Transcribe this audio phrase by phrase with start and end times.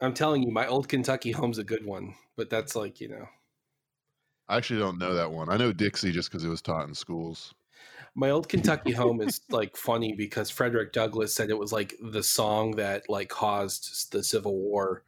[0.00, 3.26] I'm telling you, my old Kentucky home's a good one, but that's like you know,
[4.48, 5.48] I actually don't know that one.
[5.48, 7.54] I know Dixie just because it was taught in schools.
[8.14, 12.22] my old Kentucky home is like funny because Frederick Douglass said it was like the
[12.22, 15.02] song that like caused the Civil War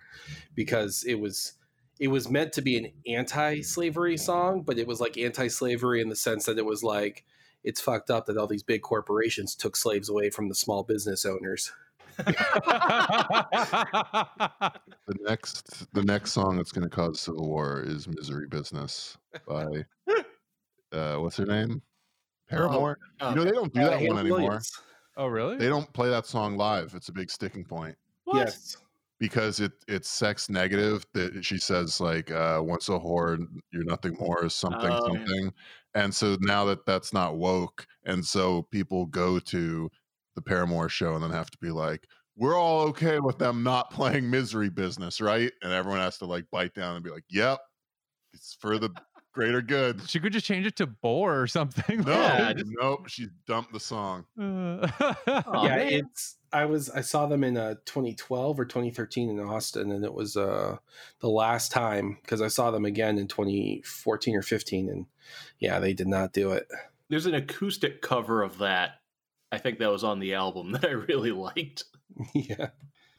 [0.54, 1.54] because it was
[1.98, 6.16] it was meant to be an anti-slavery song, but it was like anti-slavery in the
[6.16, 7.24] sense that it was like
[7.64, 11.24] it's fucked up that all these big corporations took slaves away from the small business
[11.24, 11.72] owners.
[15.06, 19.16] The next, the next song that's going to cause civil war is "Misery Business"
[19.46, 19.64] by
[20.92, 21.80] uh, what's her name?
[22.48, 22.98] Paramore.
[23.20, 24.38] Uh, you know they don't do Uh, that Hannah one anymore.
[24.40, 24.72] Williams.
[25.16, 25.56] oh, really?
[25.56, 26.94] They don't play that song live.
[26.94, 28.36] It's a big sticking point what?
[28.38, 28.76] Yes.
[29.18, 31.04] because it it's sex negative.
[31.14, 33.38] That she says like uh, once a whore,
[33.72, 35.24] you're nothing more, or something Oh, yeah.
[35.24, 35.52] something.
[35.94, 39.90] And so now that that's not woke, and so people go to
[40.38, 42.06] the Paramore show and then have to be like,
[42.36, 45.50] we're all okay with them not playing Misery Business, right?
[45.62, 47.58] And everyone has to like bite down and be like, yep,
[48.32, 48.90] it's for the
[49.32, 50.00] greater good.
[50.08, 52.02] She could just change it to bore or something.
[52.04, 54.24] No, Yeah, just- nope, she dumped the song.
[54.40, 55.12] Uh, Oh,
[55.64, 55.88] yeah, man.
[55.92, 56.36] it's.
[56.52, 56.88] I was.
[56.90, 60.78] I saw them in uh, 2012 or 2013 in Austin, and it was uh,
[61.20, 65.06] the last time because I saw them again in 2014 or 15, and
[65.58, 66.66] yeah, they did not do it.
[67.10, 68.97] There's an acoustic cover of that.
[69.50, 71.84] I think that was on the album that I really liked.
[72.34, 72.68] yeah,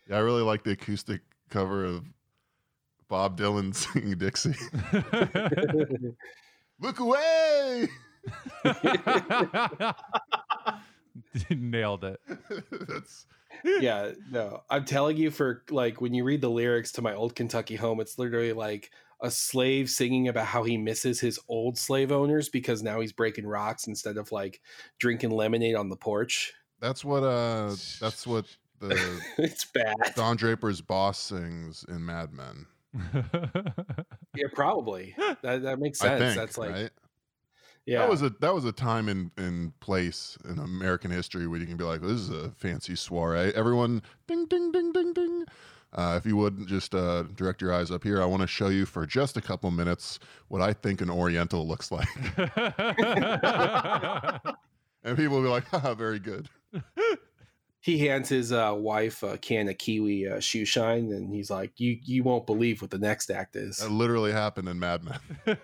[0.09, 2.05] Yeah, I really like the acoustic cover of
[3.08, 4.55] Bob Dylan singing Dixie.
[6.80, 7.89] Look away!
[11.50, 12.19] Nailed it.
[12.72, 13.25] That's
[13.63, 14.11] yeah.
[14.31, 17.75] No, I'm telling you, for like when you read the lyrics to my old Kentucky
[17.75, 18.91] home, it's literally like
[19.22, 23.45] a slave singing about how he misses his old slave owners because now he's breaking
[23.45, 24.62] rocks instead of like
[25.00, 26.53] drinking lemonade on the porch.
[26.80, 28.45] that's what uh that's what
[28.80, 29.95] the it's bad.
[30.16, 32.66] Don Draper's boss sings in Mad Men.
[34.36, 35.16] Yeah, probably.
[35.42, 36.20] That that makes sense.
[36.22, 36.90] think, That's like right?
[37.86, 38.00] yeah.
[38.00, 41.66] That was a that was a time in in place in American history where you
[41.66, 43.52] can be like, this is a fancy soiree.
[43.56, 45.46] Everyone, ding ding ding ding ding.
[45.94, 48.67] Uh, if you would just uh, direct your eyes up here, I want to show
[48.67, 52.07] you for just a couple minutes what I think an Oriental looks like,
[52.38, 52.51] and
[55.17, 56.49] people will be like, "Haha, very good."
[57.81, 61.79] he hands his uh, wife a can of kiwi uh, shoe shine, and he's like,
[61.79, 65.19] "You you won't believe what the next act is." That literally happened in Mad Men.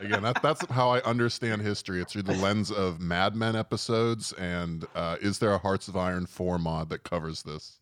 [0.00, 2.02] Again, that, that's how I understand history.
[2.02, 5.96] It's through the lens of Mad Men episodes, and uh, is there a Hearts of
[5.96, 7.79] Iron four mod that covers this?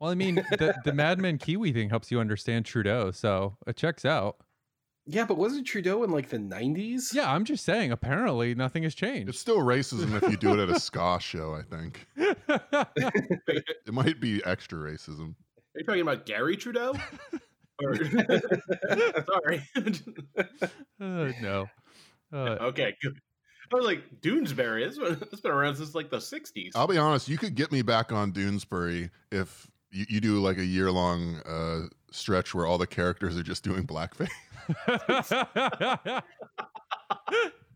[0.00, 3.76] Well, I mean, the, the Mad Men Kiwi thing helps you understand Trudeau, so it
[3.76, 4.36] checks out.
[5.06, 7.12] Yeah, but wasn't Trudeau in like the nineties?
[7.14, 7.92] Yeah, I'm just saying.
[7.92, 9.28] Apparently, nothing has changed.
[9.28, 11.54] It's still racism if you do it at a ska show.
[11.54, 15.34] I think it might be extra racism.
[15.74, 16.94] Are you talking about Garry Trudeau?
[17.82, 17.96] or...
[19.26, 19.62] Sorry.
[21.00, 21.66] Uh, no.
[22.32, 23.18] Uh, okay, good.
[23.72, 24.86] I was like, Doonesbury.
[24.86, 26.70] It's been, it's been around since like the 60s.
[26.74, 27.28] I'll be honest.
[27.28, 31.36] You could get me back on Doonesbury if you, you do like a year long
[31.46, 34.30] uh, stretch where all the characters are just doing blackface.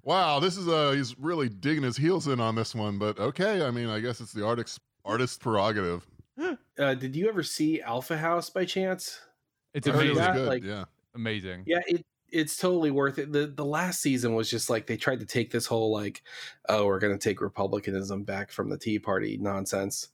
[0.09, 3.63] Wow, this is uh he's really digging his heels in on this one, but okay.
[3.63, 6.07] I mean, I guess it's the artist's artist's prerogative.
[6.79, 9.19] Uh, did you ever see Alpha House by chance?
[9.75, 10.33] it's I it amazing.
[10.33, 10.49] good.
[10.49, 10.85] like- yeah.
[11.17, 11.65] amazing.
[11.67, 13.33] Yeah, it it's totally worth it.
[13.33, 16.23] The the last season was just like they tried to take this whole like,
[16.69, 20.09] oh, we're gonna take republicanism back from the Tea Party nonsense.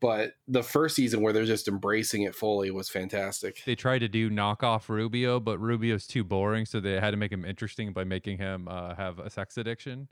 [0.00, 3.62] But the first season where they're just embracing it fully was fantastic.
[3.64, 7.32] They tried to do knockoff Rubio, but Rubio's too boring, so they had to make
[7.32, 10.08] him interesting by making him uh, have a sex addiction.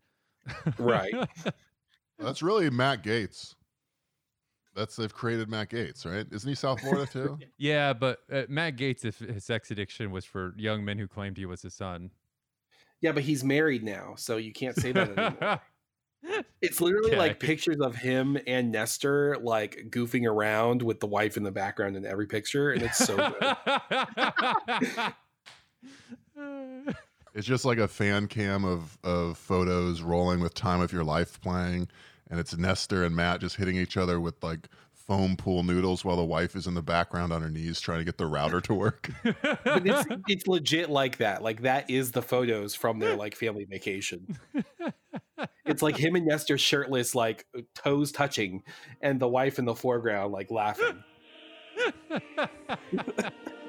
[0.79, 1.15] Right.
[2.19, 3.55] That's really Matt Gaetz.
[4.75, 6.27] That's they've created Matt Gaetz, right?
[6.31, 7.39] Isn't he South Florida too?
[7.57, 11.37] yeah, but uh, Matt Gaetz, if his sex addiction was for young men who claimed
[11.39, 12.11] he was his son.
[13.01, 15.61] Yeah, but he's married now, so you can't say that anymore.
[16.60, 17.19] It's literally Okay.
[17.19, 21.97] like pictures of him and Nestor like goofing around with the wife in the background
[21.97, 25.13] in every picture, and it's so good.
[27.34, 31.39] It's just like a fan cam of of photos rolling with "Time of Your Life"
[31.42, 31.89] playing,
[32.30, 34.69] and it's Nestor and Matt just hitting each other with like
[35.07, 38.05] foam pool noodles while the wife is in the background on her knees trying to
[38.05, 39.11] get the router to work.
[39.43, 41.43] But it's it's legit like that.
[41.43, 44.39] Like that is the photos from their like family vacation.
[45.65, 48.63] It's like him and Nestor shirtless, like toes touching,
[49.01, 51.03] and the wife in the foreground like laughing.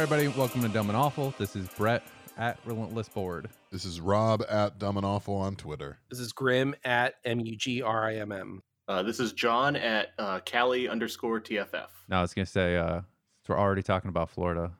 [0.00, 1.34] everybody, welcome to Dumb and Awful.
[1.36, 2.02] This is Brett
[2.38, 3.50] at Relentless Board.
[3.70, 5.98] This is Rob at Dumb and Awful on Twitter.
[6.08, 8.62] This is Grim at M U G R I M M.
[8.88, 11.88] Uh, this is John at uh, Cali underscore TFF.
[12.08, 13.02] Now I was gonna say, uh,
[13.46, 14.72] we're already talking about Florida.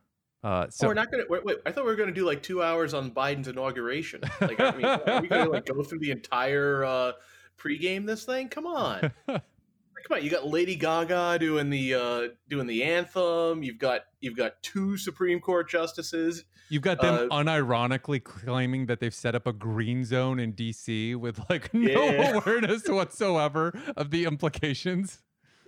[0.43, 1.59] Uh, So so we're not gonna wait, wait.
[1.67, 4.23] I thought we were gonna do like two hours on Biden's inauguration.
[4.41, 7.13] Like, I mean, are we gonna like go through the entire uh,
[7.59, 8.49] pregame this thing?
[8.49, 9.13] Come on,
[10.07, 10.25] come on.
[10.25, 13.63] You got Lady Gaga doing the uh, doing the anthem.
[13.63, 16.45] You've got you've got two Supreme Court justices.
[16.69, 21.17] you've got them uh, unironically claiming that they've set up a green zone in DC
[21.17, 22.33] with like no Yeah.
[22.39, 25.19] awareness whatsoever of the implications.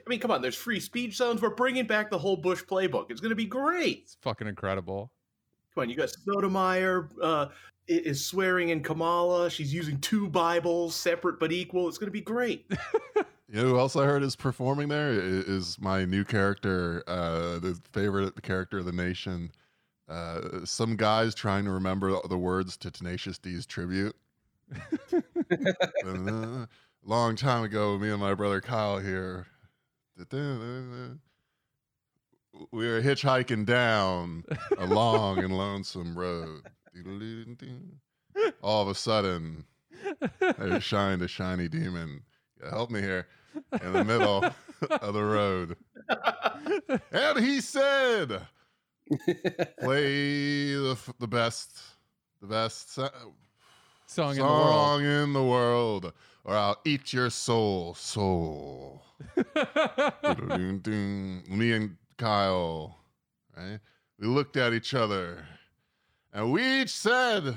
[0.04, 0.42] I mean, come on.
[0.42, 1.40] There's free speech zones.
[1.40, 3.10] We're bringing back the whole Bush playbook.
[3.10, 4.00] It's gonna be great.
[4.04, 5.12] It's fucking incredible.
[5.74, 7.46] Come on, you got Sotomayor uh,
[7.88, 9.48] is swearing in Kamala.
[9.48, 11.88] She's using two Bibles, separate but equal.
[11.88, 12.70] It's going to be great.
[13.52, 17.78] You know who else I heard is performing there is my new character, uh, the
[17.92, 19.52] favorite character of the nation.
[20.08, 24.16] Uh, some guys trying to remember the words to Tenacious D's tribute.
[27.04, 29.46] Long time ago, me and my brother Kyle here.
[32.70, 34.44] We were hitchhiking down
[34.78, 36.62] a long and lonesome road.
[38.62, 39.66] All of a sudden,
[40.40, 42.22] there shined a shiny demon.
[42.70, 43.26] Help me here.
[43.82, 44.44] In the middle
[44.90, 45.76] of the road.
[47.12, 48.40] And he said,
[49.80, 51.76] play the, f- the best,
[52.40, 53.10] the best so-
[54.06, 55.02] Song in the world.
[55.02, 56.12] in the world,
[56.44, 59.02] or I'll eat your soul, soul.
[60.86, 62.98] Me and Kyle,
[63.56, 63.78] right?
[64.18, 65.44] We looked at each other,
[66.32, 67.56] and we each said,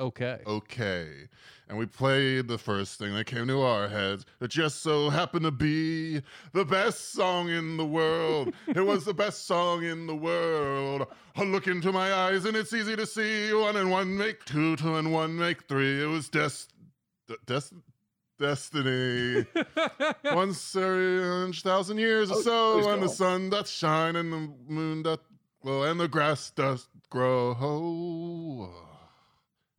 [0.00, 0.40] okay.
[0.46, 1.28] "Okay."
[1.68, 4.24] And we played the first thing that came to our heads.
[4.40, 6.20] It just so happened to be
[6.52, 8.52] the best song in the world.
[8.66, 11.06] it was the best song in the world.
[11.36, 13.52] I look into my eyes, and it's easy to see.
[13.54, 16.02] One and one make two, two and one make three.
[16.02, 16.66] It was des-
[17.46, 17.70] des-
[18.40, 19.46] destiny.
[20.24, 24.32] Once every inch thousand years or Oh, so, please and the sun doth shine, and
[24.32, 25.20] the moon doth
[25.62, 27.54] glow, and the grass doth grow.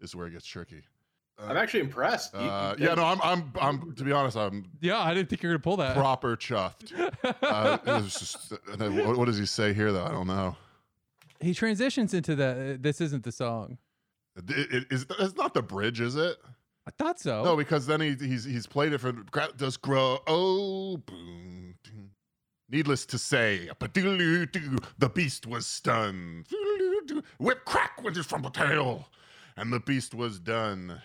[0.01, 0.81] This is where it gets tricky.
[1.39, 2.33] I'm actually impressed.
[2.33, 3.93] You- you Uh, yeah, no, I'm, I'm, I'm.
[3.95, 5.95] To be honest, I'm yeah, I didn't think you were gonna pull that.
[5.95, 6.91] proper chuffed.
[7.41, 10.03] Uh, it was just, and then what, what does he say here, though?
[10.03, 10.55] I don't know.
[11.39, 12.77] he transitions into the.
[12.79, 13.77] This isn't the song.
[14.35, 16.37] It, it, is it's not the bridge, is it?
[16.87, 17.43] I thought so.
[17.43, 19.11] No, because then he, he's he's played it for
[19.57, 20.19] does grow.
[20.27, 21.75] Oh, boom.
[21.83, 21.91] doo.
[22.69, 26.47] Needless to say, the beast was stunned.
[27.37, 29.09] Whip crack went it from the tail,
[29.57, 31.01] and the beast was done.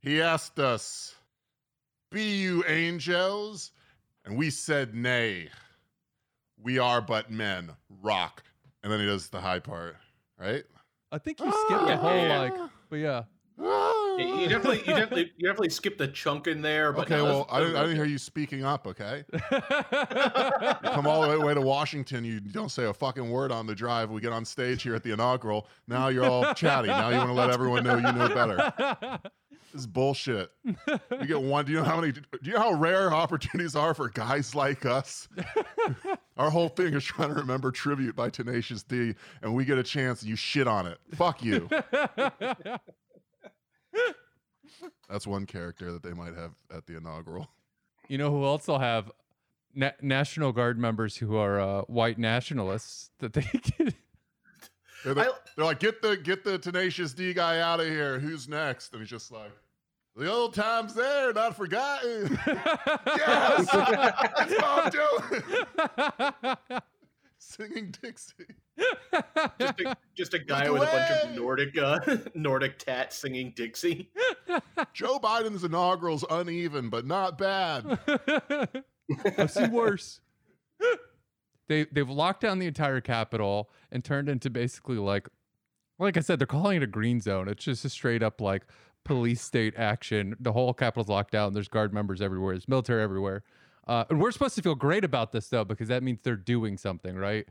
[0.00, 1.14] He asked us,
[2.10, 3.72] "Be you angels?"
[4.24, 5.50] And we said, "Nay.
[6.56, 8.42] We are but men." Rock,
[8.82, 9.96] and then he does the high part,
[10.38, 10.64] right?
[11.10, 12.38] I think you skipped the whole ah.
[12.38, 12.54] like.
[12.88, 13.24] But yeah.
[13.62, 16.92] You, you definitely, you definitely, you definitely skipped a chunk in there.
[16.92, 18.86] But Okay, no, well, I didn't, I didn't hear you speaking up.
[18.86, 19.24] Okay.
[20.82, 22.24] You come all the way, way to Washington.
[22.24, 24.10] You don't say a fucking word on the drive.
[24.10, 25.68] We get on stage here at the inaugural.
[25.86, 26.88] Now you're all chatty.
[26.88, 29.18] Now you want to let everyone know you know better.
[29.72, 30.50] This is bullshit.
[30.66, 31.64] You get one.
[31.64, 32.12] Do you know how many?
[32.12, 35.28] Do you know how rare opportunities are for guys like us?
[36.36, 39.82] Our whole thing is trying to remember tribute by Tenacious D, and we get a
[39.82, 40.22] chance.
[40.22, 40.98] You shit on it.
[41.14, 41.70] Fuck you.
[45.08, 47.48] That's one character that they might have at the inaugural.
[48.08, 49.10] you know who else will have
[49.74, 53.94] Na- National Guard members who are uh, white nationalists that they can.
[55.04, 58.18] They're, the- I- they're like, get the get the tenacious D guy out of here.
[58.18, 58.92] Who's next?
[58.92, 59.50] And he's just like,
[60.16, 62.38] the old times there, not forgotten.
[62.46, 66.80] yes, that's Bob Dylan
[67.38, 68.44] singing Dixie.
[69.58, 72.00] Just a, just a guy Look with a bunch of Nordic uh,
[72.34, 74.10] Nordic tat singing Dixie.
[74.92, 77.98] Joe Biden's inaugural's uneven, but not bad.
[79.38, 80.20] I've seen worse.
[81.68, 85.28] They they've locked down the entire capital and turned into basically like
[85.98, 87.48] like I said, they're calling it a green zone.
[87.48, 88.64] It's just a straight up like
[89.04, 90.34] police state action.
[90.40, 91.52] The whole capital's locked down.
[91.52, 92.54] There's guard members everywhere.
[92.54, 93.42] There's military everywhere.
[93.86, 96.76] Uh, and we're supposed to feel great about this though, because that means they're doing
[96.76, 97.46] something, right?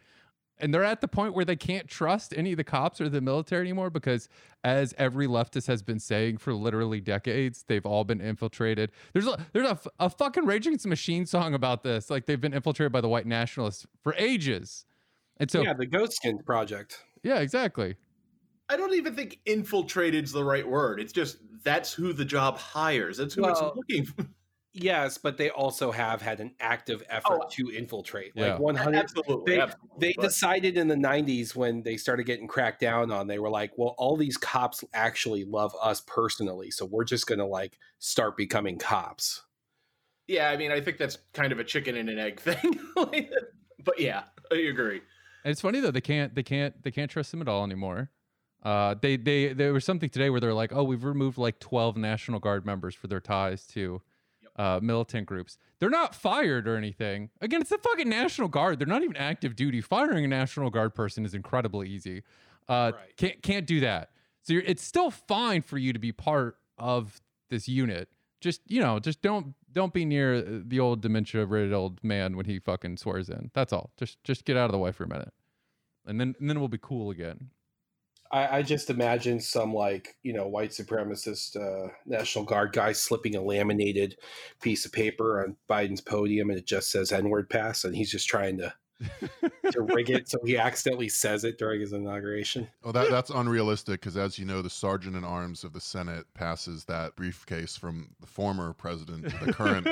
[0.62, 3.20] And they're at the point where they can't trust any of the cops or the
[3.20, 4.30] military anymore because,
[4.64, 8.92] as every leftist has been saying for literally decades, they've all been infiltrated.
[9.14, 12.10] There's a there's a, f- a fucking raging Machine song about this.
[12.10, 14.86] Like they've been infiltrated by the white nationalists for ages.
[15.38, 17.00] And so, yeah, yeah, the Ghost Skin Project.
[17.24, 17.96] Yeah exactly.
[18.70, 21.00] I don't even think infiltrated's the right word.
[21.00, 23.18] It's just that's who the job hires.
[23.18, 24.26] That's who it's Well- looking for.
[24.74, 27.48] Yes, but they also have had an active effort Oh.
[27.52, 28.32] to infiltrate.
[28.36, 28.54] Yeah.
[28.54, 29.56] Like 100 Absolutely.
[29.56, 33.28] They- absolutely, they but- decided in the 90s when they started getting cracked down on
[33.28, 37.40] they were like well all these cops actually love us personally so we're just going
[37.40, 39.44] to like start becoming cops
[40.28, 42.80] yeah, I mean, I think that's kind of a chicken and an egg thing.
[43.84, 45.02] but yeah, I agree.
[45.44, 48.10] And it's funny though they can't they can't they can't trust him at all anymore.
[48.64, 51.98] Uh, they they there was something today where they're like, oh, we've removed like twelve
[51.98, 54.02] National Guard members for their ties to Yep.
[54.56, 55.58] Uh, militant groups.
[55.80, 57.30] They're not fired or anything.
[57.42, 58.80] Again, it's the fucking National Guard.
[58.80, 59.82] They're not even active duty.
[59.82, 62.24] Firing a National Guard person is incredibly easy.
[62.70, 63.18] Uh, Right.
[63.18, 64.12] Can't can't do that.
[64.44, 68.10] So you're, it's still fine for you to be part of this unit.
[68.40, 72.60] Just you know, just don't don't be near the old dementia riddled man when he
[72.60, 73.52] fucking swears in.
[73.54, 73.92] That's all.
[73.98, 75.34] Just just get out of the way for a minute,
[76.06, 77.50] and then and then we'll be cool again.
[78.32, 83.36] I, I just imagine some like you know white supremacist uh, national guard guy slipping
[83.36, 84.16] a laminated
[84.62, 88.28] piece of paper on biden's podium and it just says n-word pass and he's just
[88.28, 88.74] trying to
[89.72, 94.00] to rig it so he accidentally says it during his inauguration Oh, that that's unrealistic
[94.00, 98.10] because, as you know, the sergeant in arms of the Senate passes that briefcase from
[98.20, 99.88] the former president to the current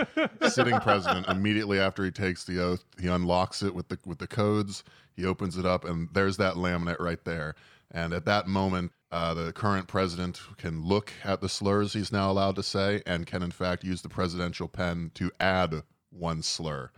[0.52, 2.84] sitting president immediately after he takes the oath.
[3.00, 4.84] He unlocks it with the with the codes.
[5.16, 7.56] He opens it up, and there's that laminate right there.
[7.92, 12.30] And at that moment, uh, the current president can look at the slurs he's now
[12.30, 16.92] allowed to say, and can in fact use the presidential pen to add one slur.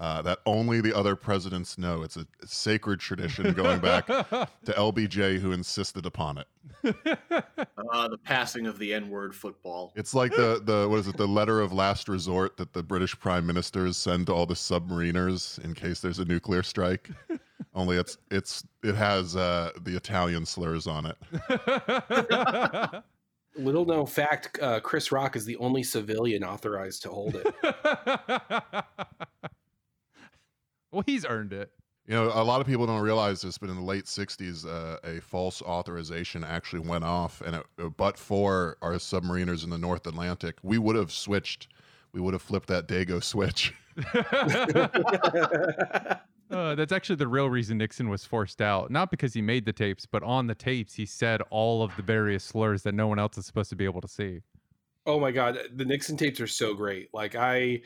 [0.00, 2.02] Uh, that only the other presidents know.
[2.02, 6.46] It's a sacred tradition going back to LBJ, who insisted upon it.
[6.84, 9.92] Uh, the passing of the N word football.
[9.96, 11.16] It's like the the what is it?
[11.16, 15.58] The letter of last resort that the British prime ministers send to all the submariners
[15.64, 17.10] in case there's a nuclear strike.
[17.74, 21.16] Only it's it's it has uh, the Italian slurs on it.
[23.56, 27.52] little known fact uh, chris rock is the only civilian authorized to hold it
[30.92, 31.70] well, he's earned it.
[32.06, 34.96] You know, a lot of people don't realize this, but in the late '60s, uh,
[35.04, 39.76] a false authorization actually went off, and it, uh, but for our submariners in the
[39.78, 41.68] North Atlantic, we would have switched.
[42.12, 43.74] We would have flipped that Dago switch.
[46.50, 48.90] Uh, that's actually the real reason Nixon was forced out.
[48.90, 52.02] Not because he made the tapes, but on the tapes, he said all of the
[52.02, 54.40] various slurs that no one else is supposed to be able to see.
[55.04, 57.78] oh my god the nixon tapes are so great like i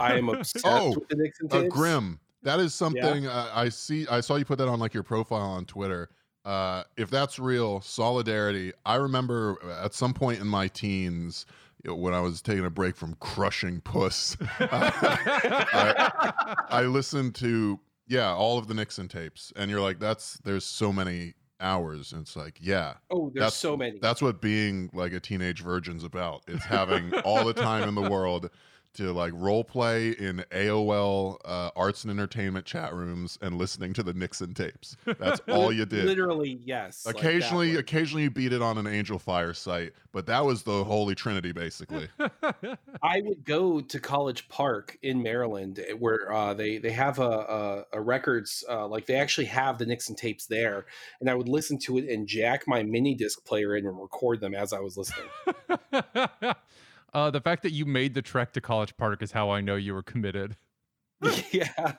[0.00, 3.68] i am obsessed Oh, with the nixon Uh, tapes Grim, that is something uh, I
[3.68, 4.06] see.
[4.08, 6.10] I saw you put that on like your profile on Twitter.
[6.44, 8.72] Uh, if that's real, solidarity.
[8.86, 11.44] I remember at some point in my teens
[11.84, 17.78] you know, when I was taking a break from crushing puss, I, I listened to
[18.06, 22.22] yeah all of the Nixon tapes, and you're like, that's there's so many hours, and
[22.22, 26.04] it's like yeah, oh there's That's- so many that's what being like a teenage virgin's
[26.04, 26.42] about.
[26.48, 28.50] It's having all the time in the world
[28.98, 34.02] to like role play in AOL uh, arts and entertainment chat rooms and listening to
[34.02, 34.96] the Nixon tapes.
[35.06, 36.04] That's all you did.
[36.04, 37.78] literally yes occasionally, one.
[37.78, 42.08] occasionally you beat it on an Angelfire site, but that was the holy trinity basically.
[43.00, 47.84] I would go to College Park in Maryland, eh, where uh, they they have a
[47.92, 50.86] a, a records uh, like they actually have the Nixon tapes there,
[51.20, 54.40] and I would listen to it and jack my mini disc player in and record
[54.40, 55.28] them as I was listening.
[57.14, 59.76] uh, the fact that you made the trek to College Park is how I know
[59.76, 60.56] you were committed.
[61.50, 61.92] yeah.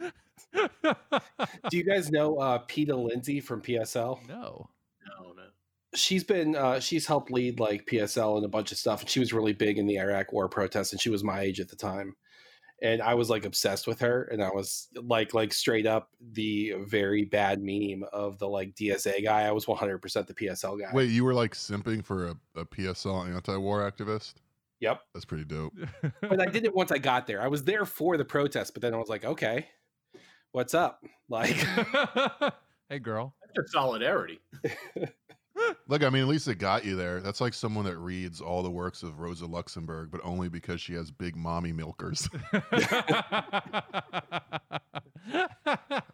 [0.54, 4.28] Do you guys know uh, Peta Lindsay from PSL?
[4.28, 4.70] no.
[5.08, 5.44] No, no.
[5.96, 9.20] She's been uh, she's helped lead like PSL and a bunch of stuff, and she
[9.20, 11.76] was really big in the Iraq War protests, and she was my age at the
[11.76, 12.16] time.
[12.82, 16.76] And I was like obsessed with her, and I was like like straight up the
[16.80, 19.42] very bad meme of the like DSA guy.
[19.42, 20.92] I was 100% the PSL guy.
[20.94, 24.36] Wait, you were like simping for a, a PSL anti-war activist?
[24.80, 25.02] Yep.
[25.14, 25.74] That's pretty dope.
[26.22, 27.42] But I did it once I got there.
[27.42, 29.68] I was there for the protest, but then I was like, okay,
[30.52, 31.04] what's up?
[31.32, 31.52] Like,
[32.90, 33.36] hey, girl.
[33.56, 34.40] That's solidarity.
[35.88, 37.20] Look, I mean, at least it got you there.
[37.20, 40.94] That's like someone that reads all the works of Rosa Luxemburg, but only because she
[40.94, 42.28] has big mommy milkers.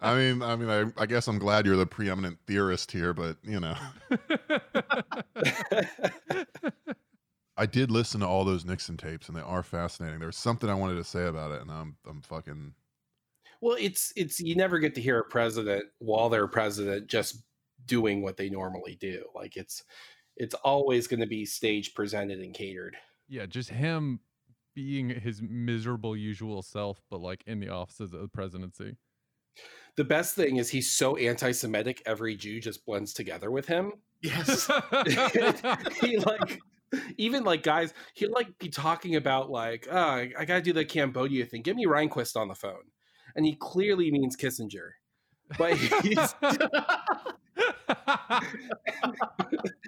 [0.02, 3.38] I mean, I mean, I, I guess I'm glad you're the preeminent theorist here, but
[3.42, 3.78] you know,
[4.12, 6.12] I
[7.76, 10.20] did listen to all those Nixon tapes, and they are fascinating.
[10.20, 12.74] There was something I wanted to say about it, and I'm, I'm fucking.
[13.60, 17.44] well, it's it's you never get to hear a president while they're president just
[17.86, 19.26] doing what they normally do.
[19.36, 19.84] Like it's
[20.38, 22.96] it's always going to be stage presented and catered.
[23.28, 24.22] yeah, just him
[24.74, 28.96] being his miserable usual self, but like in the offices of the presidency.
[29.98, 33.94] The best thing is he's so anti-Semitic, every Jew just blends together with him.
[34.22, 34.70] Yes.
[36.02, 36.60] he like
[37.18, 40.86] Even like guys, he'll like be talking about like, oh, I, I gotta do the
[40.86, 41.62] Cambodia thing.
[41.62, 42.92] Get me Rehnquist on the phone,
[43.36, 44.92] and he clearly means Kissinger.
[45.58, 46.18] But he's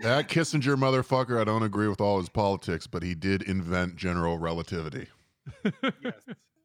[0.03, 4.37] That Kissinger motherfucker, I don't agree with all his politics, but he did invent general
[4.37, 5.07] relativity.
[5.63, 5.73] yes.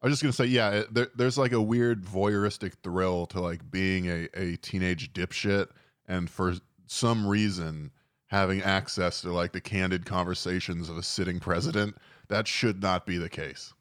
[0.03, 3.71] I was just gonna say, yeah, there, there's like a weird voyeuristic thrill to like
[3.71, 5.69] being a, a teenage dipshit,
[6.07, 6.53] and for
[6.87, 7.91] some reason
[8.33, 11.95] having access to like the candid conversations of a sitting president.
[12.29, 13.73] That should not be the case.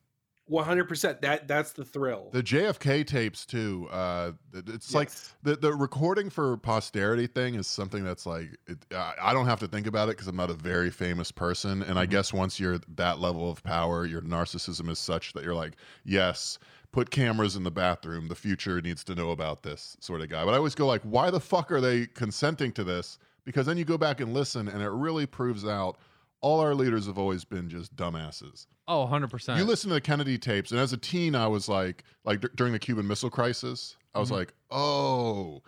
[0.46, 1.22] One hundred percent.
[1.22, 2.28] That that's the thrill.
[2.32, 3.88] The JFK tapes too.
[3.90, 5.10] Uh, it- it's like
[5.42, 9.60] the the recording for posterity thing is something that's like it, I I don't have
[9.60, 12.10] to think about it because I'm not a very famous person, and I Mhm.
[12.10, 16.58] guess once you're that level of power, your narcissism is such that you're like, yes,
[16.90, 18.28] put cameras in the bathroom.
[18.28, 20.44] The future needs to know about this sort of guy.
[20.44, 23.18] But I always go like, why the fuck are they consenting to this?
[23.44, 25.98] Because then you go back and listen, and it really proves out
[26.40, 28.66] all our leaders have always been just dumbasses.
[28.88, 29.56] Oh, 100%.
[29.58, 32.48] You listen to the Kennedy tapes, and as a teen, I was like, like d-
[32.56, 34.32] during the Cuban Missile Crisis, I was Mhm.
[34.38, 35.62] like, oh,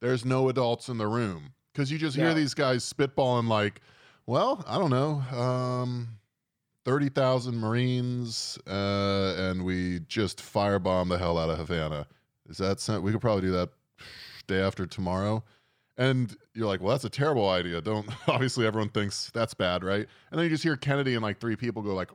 [0.00, 2.34] there's no adults in the room because you just hear Yeah.
[2.34, 3.80] these guys spitballing like,
[4.26, 6.08] well, I don't know, um,
[6.84, 12.06] thirty thousand Marines, uh, and we just firebomb the hell out of Havana.
[12.48, 13.70] Is that we could probably do that
[14.46, 15.42] day after tomorrow?
[15.96, 17.80] And you're like, well, that's a terrible idea.
[17.80, 20.06] Don't obviously everyone thinks that's bad, right?
[20.30, 22.10] And then you just hear Kennedy and like three people go like,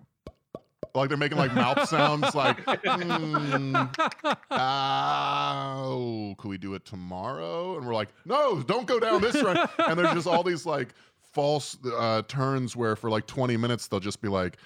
[0.95, 7.77] like they're making like mouth sounds, like, mm, oh, could we do it tomorrow?
[7.77, 9.57] And we're like, no, don't go down this road.
[9.87, 10.89] And there's just all these like
[11.31, 14.57] false uh, turns where for like 20 minutes they'll just be like,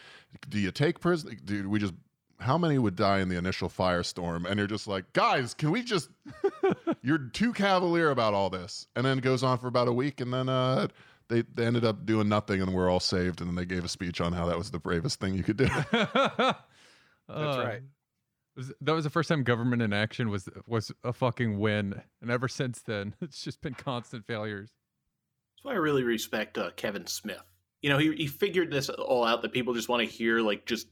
[0.50, 1.40] do you take prison?
[1.46, 1.94] do we just.
[2.40, 4.46] How many would die in the initial firestorm?
[4.46, 6.10] And you're just like, guys, can we just?
[7.02, 8.88] you're too cavalier about all this.
[8.96, 10.88] And then it goes on for about a week, and then uh,
[11.30, 13.42] they, they ended up doing nothing, and we're all saved.
[13.42, 15.58] And then they gave a speech on how that was the bravest thing you could
[15.58, 15.68] do.
[17.28, 17.82] That's right.
[18.82, 22.48] that was the first time government in action was was a fucking win, and ever
[22.48, 24.72] since then, it's just been constant failures.
[25.56, 27.44] That's why I really respect uh, Kevin Smith.
[27.82, 30.66] You know, he he figured this all out that people just want to hear like
[30.66, 30.88] just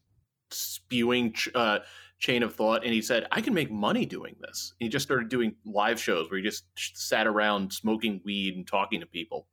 [0.54, 1.80] spewing ch- uh,
[2.20, 5.04] chain of thought, and he said, "I can make money doing this." And he just
[5.06, 9.48] started doing live shows where he just sat around smoking weed and talking to people,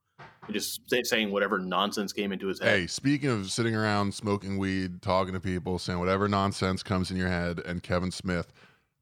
[0.46, 2.80] and just saying whatever nonsense came into his head.
[2.80, 7.16] Hey, speaking of sitting around smoking weed, talking to people, saying whatever nonsense comes in
[7.16, 8.52] your head, and Kevin Smith,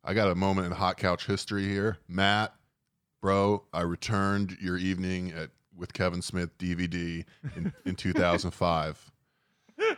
[0.04, 1.98] I got a moment in hot couch history here.
[2.08, 2.54] Matt,
[3.20, 9.10] bro, I returned your evening at with Kevin Smith DVD in, in 2005.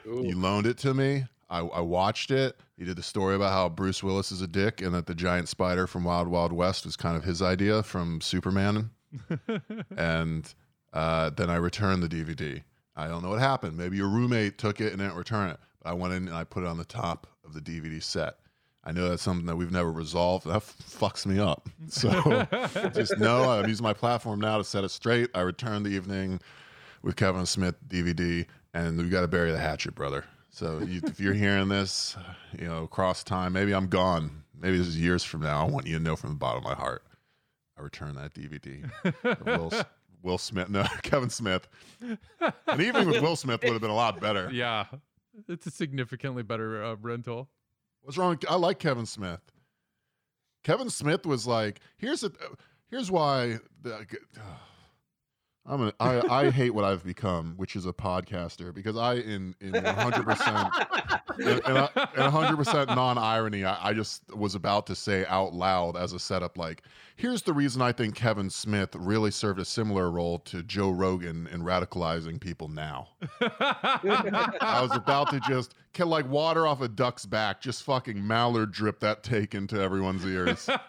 [0.07, 0.25] Ooh.
[0.27, 1.25] You loaned it to me.
[1.51, 2.59] I, I watched it.
[2.77, 5.49] He did the story about how Bruce Willis is a dick and that the giant
[5.49, 8.91] spider from Wild Wild West was kind of his idea from Superman.
[9.97, 10.55] and
[10.93, 12.63] uh, then I returned the DVD.
[12.97, 13.77] I don't know what happened.
[13.77, 15.61] Maybe your roommate took it and didn't return it.
[15.83, 18.37] But I went in and I put it on the top of the DVD set.
[18.85, 20.47] I know that's something that we've never resolved.
[20.47, 21.69] That f- fucks me up.
[21.89, 22.47] So
[22.95, 25.31] just know I'm using my platform now to set it straight.
[25.35, 26.41] I returned the evening
[27.03, 30.25] with Kevin Smith DVD, and we got to bury the hatchet, brother.
[30.59, 32.17] So you, if you're hearing this,
[32.59, 34.43] you know, across time, maybe I'm gone.
[34.61, 35.65] Maybe this is years from now.
[35.65, 37.05] I want you to know from the bottom of my heart,
[37.79, 38.91] I return that DVD.
[39.47, 39.73] Will,
[40.21, 41.69] Will Smith, no, Kevin Smith.
[42.01, 44.51] And even with Will Smith would have been a lot better.
[44.53, 44.87] yeah,
[45.47, 47.49] it's a significantly better uh, rental.
[48.03, 48.37] What's wrong?
[48.51, 49.53] I like Kevin Smith.
[50.65, 52.33] Kevin Smith was like, here's a,
[52.91, 53.61] here's why.
[53.83, 54.05] The,
[55.69, 59.55] I'm a, I, I hate what I've become, which is a podcaster, because I in
[59.61, 60.69] in 100 percent
[61.39, 65.97] and and 100 percent non irony, I, I just was about to say out loud
[65.97, 66.83] as a setup, like,
[67.17, 71.47] here's the reason I think Kevin Smith really served a similar role to Joe Rogan
[71.53, 73.09] in radicalizing people now.
[73.41, 79.01] I was about to just like water off a duck's back, just fucking mallard drip
[79.01, 80.69] that take into everyone's ears.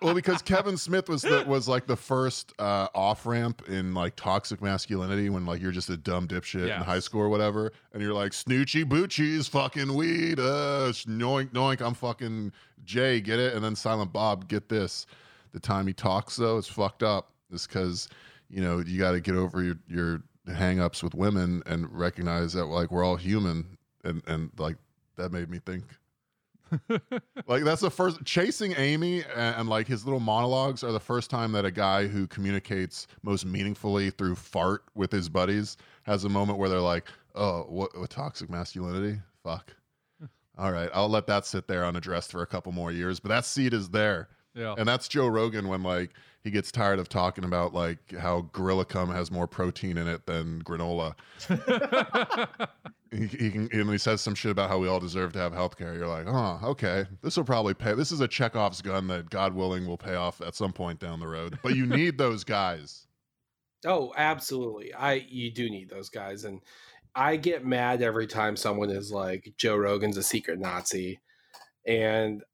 [0.00, 2.21] well, because Kevin Smith was the, was like the first
[2.58, 6.82] uh, off ramp in like toxic masculinity when like you're just a dumb dipshit in
[6.82, 11.94] high school or whatever, and you're like snoochie boochies, fucking weed, uh, noink noink, I'm
[11.94, 12.52] fucking
[12.84, 15.06] Jay, get it, and then Silent Bob, get this.
[15.52, 17.30] The time he talks though, it's fucked up.
[17.52, 18.08] It's because
[18.48, 22.66] you know you got to get over your your hang-ups with women and recognize that
[22.66, 24.76] like we're all human, and and like
[25.16, 25.84] that made me think
[27.46, 31.30] like that's the first chasing Amy and, and, like his little monologues are the first
[31.30, 36.28] time that a guy who communicates most meaningfully through fart with his buddies has a
[36.28, 39.20] moment where they're like, "Oh, what, what toxic masculinity?
[39.42, 39.74] Fuck."
[40.58, 43.44] All right, I'll let that sit there unaddressed for a couple more years, but that
[43.44, 44.28] seed is there.
[44.54, 44.74] Yeah.
[44.76, 46.10] And that's Joe Rogan when like
[46.42, 50.26] he gets tired of talking about like how Gorilla Cum has more protein in it
[50.26, 51.14] than granola.
[53.12, 55.76] He, can and he says some shit about how we all deserve to have health
[55.76, 55.94] care.
[55.94, 57.04] You're like, oh, okay.
[57.22, 57.94] This will probably pay.
[57.94, 61.20] This is a Chekhov's gun that God willing will pay off at some point down
[61.20, 61.58] the road.
[61.62, 63.06] But you need those guys.
[63.84, 64.94] Oh, absolutely.
[64.94, 66.60] I you do need those guys, and
[67.16, 71.18] I get mad every time someone is like Joe Rogan's a secret Nazi,
[71.84, 72.44] and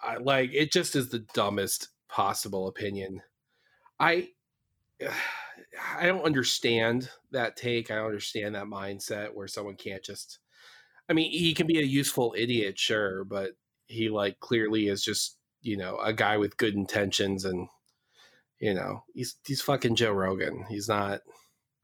[0.00, 0.72] I like it.
[0.72, 3.22] Just is the dumbest possible opinion.
[4.00, 4.30] I
[5.98, 7.90] I don't understand that take.
[7.90, 10.38] I don't understand that mindset where someone can't just.
[11.08, 13.52] I mean, he can be a useful idiot, sure, but
[13.86, 17.68] he like clearly is just you know a guy with good intentions and
[18.58, 20.64] you know he's he's fucking Joe Rogan.
[20.68, 21.20] He's not.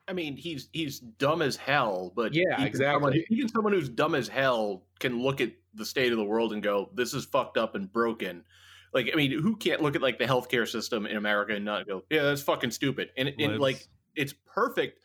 [0.06, 2.94] I mean, he's he's dumb as hell, but Yeah, exactly.
[2.94, 6.52] Someone, even someone who's dumb as hell can look at the state of the world
[6.52, 8.44] and go, "This is fucked up and broken."
[8.92, 11.86] Like, I mean, who can't look at like the healthcare system in America and not
[11.86, 13.10] go, "Yeah, that's fucking stupid"?
[13.16, 15.00] And, and like, it's perfect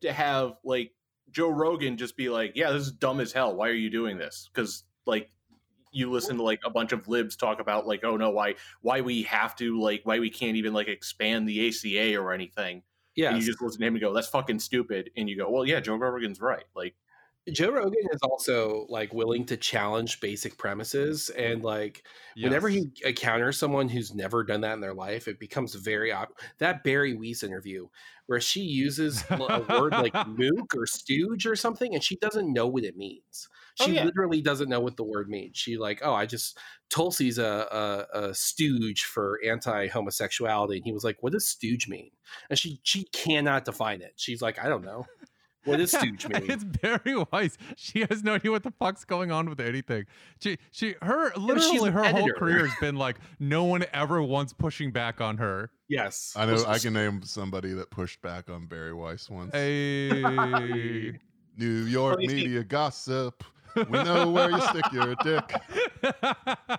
[0.00, 0.92] to have like
[1.30, 3.54] Joe Rogan just be like, "Yeah, this is dumb as hell.
[3.54, 5.30] Why are you doing this?" Because like
[5.92, 9.00] you listen to like a bunch of libs talk about like, "Oh no, why why
[9.00, 12.82] we have to like why we can't even like expand the ACA or anything."
[13.14, 15.64] Yeah, you just listen to him and go, "That's fucking stupid," and you go, "Well,
[15.64, 16.94] yeah, Joe Rogan's right." Like,
[17.52, 22.04] Joe Rogan is also like willing to challenge basic premises and like
[22.40, 26.36] whenever he encounters someone who's never done that in their life, it becomes very ob-
[26.58, 27.86] that Bari Weiss interview
[28.26, 32.66] where she uses a word like mook or stooge or something and she doesn't know
[32.66, 33.48] what it means.
[33.78, 34.04] Oh, She yeah.
[34.04, 35.56] literally doesn't know what the word means.
[35.56, 36.58] She like, oh, I just
[36.90, 42.10] Tulsi's a, a, a stooge for anti-homosexuality, and he was like, "What does stooge mean?"
[42.48, 44.14] And she she cannot define it.
[44.16, 45.04] She's like, "I don't know."
[45.66, 46.50] What does stooge mean?
[46.50, 47.58] it's Bari Weiss.
[47.76, 50.06] She has no idea what the fuck's going on with anything.
[50.40, 54.52] She, she, her, literally, an her whole career has been like no one ever once
[54.54, 55.70] pushing back on her.
[55.88, 59.52] yes, I know I can name somebody that pushed back on Bari Weiss once.
[59.52, 60.10] Hey.
[61.58, 63.44] New York Well, see- media gossip.
[63.76, 65.52] We know where you stick your dick.
[66.24, 66.78] well,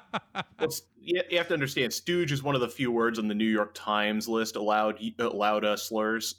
[0.62, 3.36] s- you you have to understand, stooge is one of the few words on the
[3.36, 6.36] New York Times list allowed allowed uh, slurs.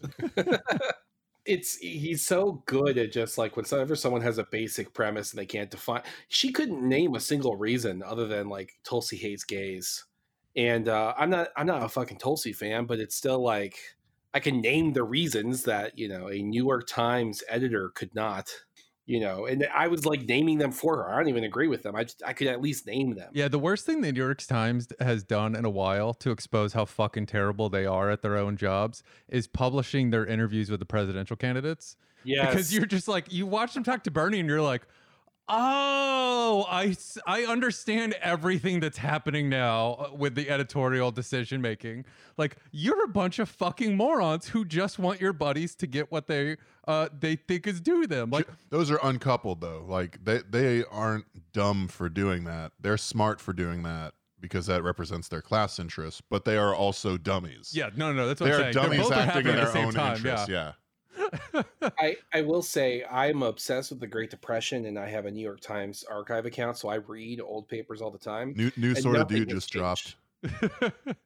[1.49, 5.47] It's he's so good at just like whenever someone has a basic premise and they
[5.47, 10.05] can't define she couldn't name a single reason other than like tulsi hates gays.
[10.57, 13.79] And uh i'm not i'm not a fucking tulsi fan but it's still like
[14.35, 18.51] i can name the reasons that you know a new york times editor could not
[19.09, 21.83] you know and i was like naming them for her i don't even agree with
[21.83, 24.21] them i just i could at least name them Yeah, the worst thing the New
[24.21, 28.21] York Times has done in a while to expose how fucking terrible they are at
[28.23, 31.97] their own jobs is publishing their interviews with the presidential candidates.
[32.23, 34.87] yes Because you're just like, you watch them talk to Bernie and you're like,
[35.49, 42.05] oh, I, I understand everything that's happening now uh, with the editorial decision making.
[42.37, 46.27] Like, you're a bunch of fucking morons who just want your buddies to get what
[46.27, 46.57] they
[46.87, 48.31] uh, they think is due them.
[48.31, 49.85] Like, Those are uncoupled though.
[49.87, 52.73] Like they they aren't dumb for doing that.
[52.81, 56.23] They're smart for doing that because that represents their class interests.
[56.31, 57.73] But they are also dummies.
[57.75, 58.75] yeah, no, no, that's what they I'm saying.
[58.75, 60.17] dummies They're both acting in their the own time.
[60.17, 60.49] interests.
[60.49, 60.55] Yeah.
[60.67, 60.73] Yeah.
[61.99, 65.43] I, I will say I'm obsessed with the Great Depression, and I have a New
[65.43, 68.55] York Times archive account, so I read old papers all the time.
[68.57, 69.83] New new sort of dude just changed.
[69.83, 70.17] dropped.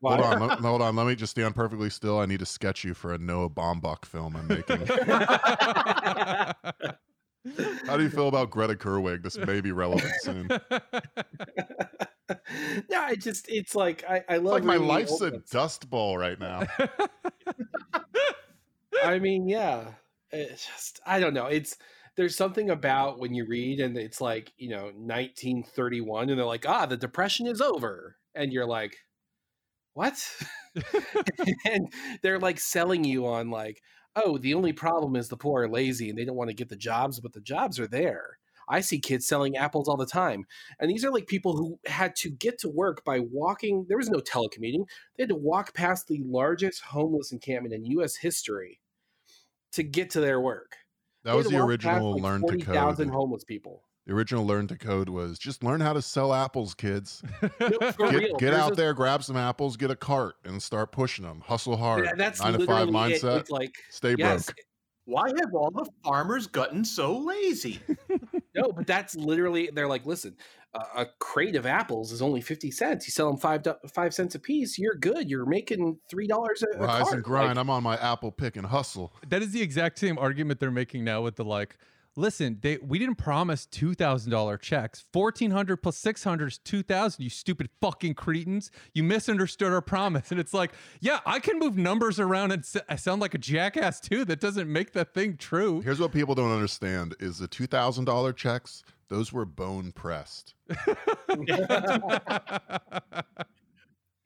[0.02, 0.96] Hold on, let, hold on.
[0.96, 2.18] Let me just stand perfectly still.
[2.18, 4.86] I need to sketch you for a Noah Baumbach film I'm making.
[7.86, 9.22] How do you feel about Greta Gerwig?
[9.22, 10.48] This may be relevant soon.
[12.88, 16.38] no, I just it's like I, I love Like my life's a dust bowl right
[16.38, 16.62] now.
[19.02, 19.92] I mean, yeah,
[20.30, 21.46] it's just I don't know.
[21.46, 21.76] It's
[22.16, 26.68] there's something about when you read and it's like you know 1931, and they're like,
[26.68, 28.96] ah, the depression is over, and you're like,
[29.94, 30.26] what?
[31.66, 33.82] and they're like selling you on like,
[34.16, 36.68] oh, the only problem is the poor are lazy and they don't want to get
[36.68, 38.38] the jobs, but the jobs are there.
[38.68, 40.44] I see kids selling apples all the time.
[40.78, 43.86] And these are like people who had to get to work by walking.
[43.88, 44.86] There was no telecommuting.
[45.16, 48.80] They had to walk past the largest homeless encampment in US history
[49.72, 50.76] to get to their work.
[51.24, 52.74] That They was had the original like, learn to code.
[52.74, 53.82] Thousand homeless people.
[54.06, 57.22] The original learn to code was just learn how to sell apples, kids.
[57.60, 61.24] No, Get, get out a- there, grab some apples, get a cart, and start pushing
[61.24, 61.40] them.
[61.46, 62.04] Hustle hard.
[62.06, 63.22] Yeah, That's Nine to five literally it.
[63.22, 63.40] mindset.
[63.40, 64.56] It's like Stay yes, broke.
[65.04, 67.80] Why have all the farmers gotten so lazy?
[68.54, 70.36] no, but that's literally they're like, listen,
[70.74, 73.06] uh, a crate of apples is only fifty cents.
[73.06, 74.78] You sell them five do- five cents a piece.
[74.78, 75.28] You're good.
[75.28, 77.14] You're making three dollars a, a Rise cart.
[77.14, 77.48] and grind.
[77.48, 79.12] Like, I'm on my apple pick and hustle.
[79.28, 81.76] that is the exact same argument they're making now with the like
[82.16, 85.04] listen, they we didn't promise two thousand dollar checks.
[85.12, 87.22] Fourteen hundred plus six hundred is two thousand.
[87.24, 88.70] You stupid fucking cretins!
[88.94, 92.76] You misunderstood our promise." And it's like, yeah, I can move numbers around and s-
[92.88, 94.24] I sound like a jackass too.
[94.24, 95.80] That doesn't make that thing true.
[95.80, 98.82] Here's what people don't understand: is the two thousand dollar checks.
[99.08, 100.54] Those were bone pressed.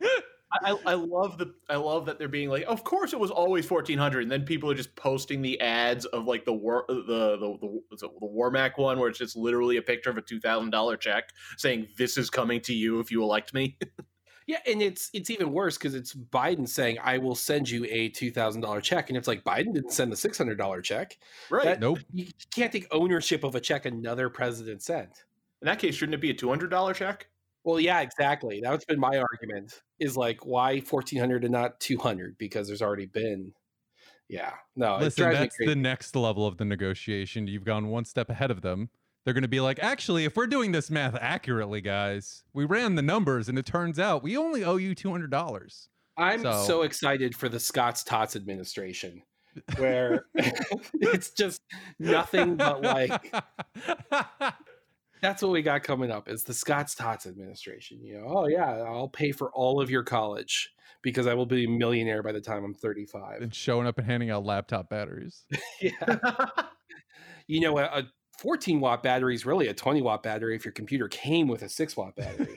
[0.52, 3.66] I, I love the I love that they're being like, of course it was always
[3.66, 6.94] fourteen hundred, and then people are just posting the ads of like the war the
[6.94, 10.40] the the, the, the Warnock one where it's just literally a picture of a two
[10.40, 13.76] thousand dollar check saying this is coming to you if you elect me.
[14.48, 18.10] Yeah, and it's it's even worse because it's Biden saying, "I will send you a
[18.10, 21.18] two thousand dollar check," and it's like Biden didn't send the six hundred dollar check.
[21.50, 21.64] right.
[21.64, 21.98] That- nope.
[22.12, 25.24] You can't take ownership of a check another president sent.
[25.62, 27.26] In that case, shouldn't it be a two hundred dollar check?
[27.66, 28.60] Well, yeah, exactly.
[28.62, 29.82] That's been my argument.
[29.98, 33.52] Is like why fourteen hundred and not two hundred because there's already been.
[34.28, 34.98] Yeah, no.
[34.98, 37.48] Listen, that's the next level of the negotiation.
[37.48, 38.90] You've gone one step ahead of them.
[39.24, 42.94] They're going to be like, actually, if we're doing this math accurately, guys, we ran
[42.94, 45.88] the numbers and it turns out we only owe you $200.
[46.16, 46.82] I'm So- so...
[46.82, 49.22] excited for the Scott's Tots administration,
[49.78, 51.60] where it's just
[51.98, 53.34] nothing but like
[55.22, 58.02] that's what we got coming up is the Scott's Tots administration.
[58.02, 61.64] You know, oh yeah, I'll pay for all of your college because I will be
[61.64, 63.42] a millionaire by the time I'm 35.
[63.42, 65.44] and showing up and handing out laptop batteries.
[65.80, 66.18] yeah,
[67.46, 68.02] you know, a, a
[68.38, 71.68] 14 watt battery is really a 20 watt battery if your computer came with a
[71.68, 72.56] six watt battery.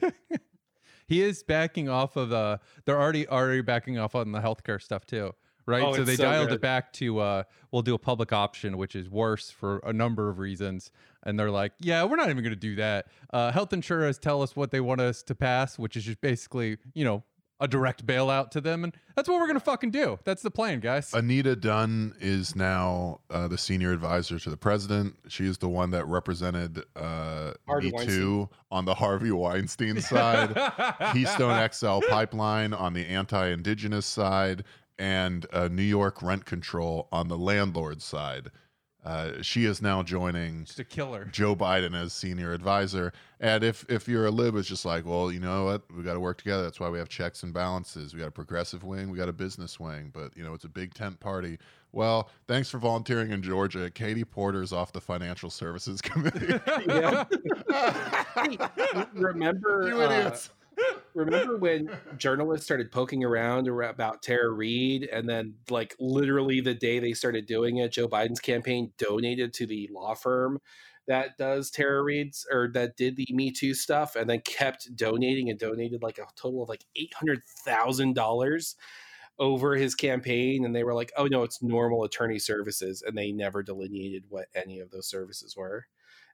[1.07, 5.05] he is backing off of the, they're already already backing off on the healthcare stuff
[5.05, 5.33] too.
[5.65, 5.83] Right.
[5.83, 6.55] Oh, so they so dialed good.
[6.55, 10.27] it back to, uh, we'll do a public option, which is worse for a number
[10.27, 10.91] of reasons.
[11.23, 13.07] And they're like, yeah, we're not even going to do that.
[13.33, 16.77] Uh, health insurers tell us what they want us to pass, which is just basically,
[16.93, 17.23] you know,
[17.59, 18.83] a direct bailout to them.
[18.83, 20.17] And that's what we're going to fucking do.
[20.23, 21.13] That's the plan, guys.
[21.13, 25.15] Anita Dunn is now uh, the senior advisor to the president.
[25.27, 30.55] She is the one that represented uh, Harvey Me Too on the Harvey Weinstein side,
[31.13, 34.63] Keystone XL pipeline on the anti-indigenous side,
[34.97, 38.51] and uh, New York rent control on the landlord side.
[39.05, 41.23] Uh, she is now joining Just a killer.
[41.31, 43.13] Joe Biden as senior advisor.
[43.39, 46.15] And if if you're a lib, it's just like, well, you know what, we got
[46.15, 46.63] to work together.
[46.63, 48.13] That's why we have checks and balances.
[48.13, 50.69] We got a progressive wing, we got a business wing, but you know it's a
[50.69, 51.57] big tent party.
[51.91, 53.89] Well, thanks for volunteering in Georgia.
[53.89, 56.47] Katie Porter's off the Financial Services Committee.
[59.13, 60.49] Remember you uh, idiots.
[61.19, 66.99] Remember when journalists started poking around about Tara Reade, and then like literally the day
[66.99, 70.59] they started doing it, Joe Biden's campaign donated to the law firm
[71.07, 75.49] that does Tara Reade's or that did the Me Too stuff, and then kept donating
[75.49, 78.75] and donated like a total of like eight hundred thousand dollars
[79.39, 83.31] over his campaign and they were like oh no it's normal attorney services and they
[83.31, 85.85] never delineated what any of those services were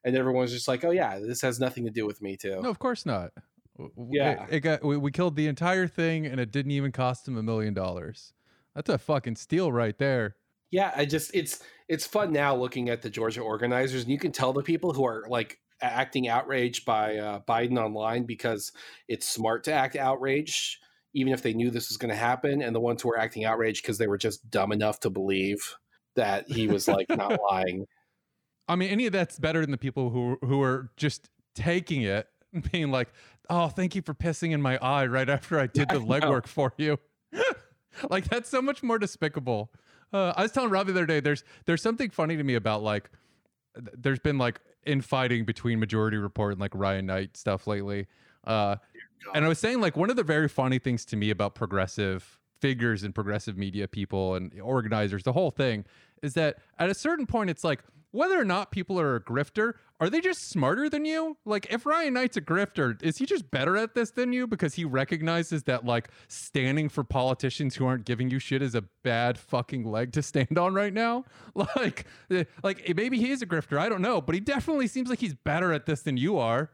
[0.03, 2.69] and everyone's just like oh yeah this has nothing to do with me too No,
[2.71, 3.31] of course not.
[4.09, 4.45] Yeah.
[4.45, 7.37] it, it got we, we killed the entire thing, and it didn't even cost him
[7.37, 8.33] a million dollars.
[8.73, 10.35] That's a fucking steal right there.
[10.71, 14.31] yeah i just it's it's fun now looking at the georgia organizers and you can
[14.31, 18.71] tell the people who are like acting outraged by uh, biden online because
[19.07, 20.77] it's smart to act outraged
[21.13, 23.45] even if they knew this was going to happen and the ones who are acting
[23.45, 25.75] outraged because they were just dumb enough to believe
[26.15, 27.85] that he was like not lying
[28.67, 32.27] I mean, any of that's better than the people who who are just taking it
[32.53, 33.09] and being like,
[33.49, 36.73] "Oh, thank you for pissing in my eye right after I did the legwork for
[36.77, 36.99] you."
[38.09, 39.71] like that's so much more despicable.
[40.13, 42.83] Uh, I was telling Robbie the other day, there's there's something funny to me about
[42.83, 43.09] like,
[43.75, 48.07] th- there's been like infighting between Majority Report and like Ryan Knight stuff lately.
[48.43, 48.75] Uh,
[49.33, 52.39] and I was saying like one of the very funny things to me about progressive
[52.61, 55.85] figures and progressive media people and organizers, the whole thing
[56.21, 57.83] is that at a certain point, it's like
[58.15, 61.37] whether or not people are a grifter, are they just smarter than you?
[61.45, 64.73] Like if Ryan Knight's a grifter, is he just better at this than you because
[64.73, 69.37] he recognizes that like standing for politicians who aren't giving you shit is a bad
[69.37, 71.25] fucking leg to stand on right now?
[71.75, 73.77] Like, eh, like maybe he is a grifter.
[73.77, 76.69] I don't know, but he definitely seems like he's better at this than you are.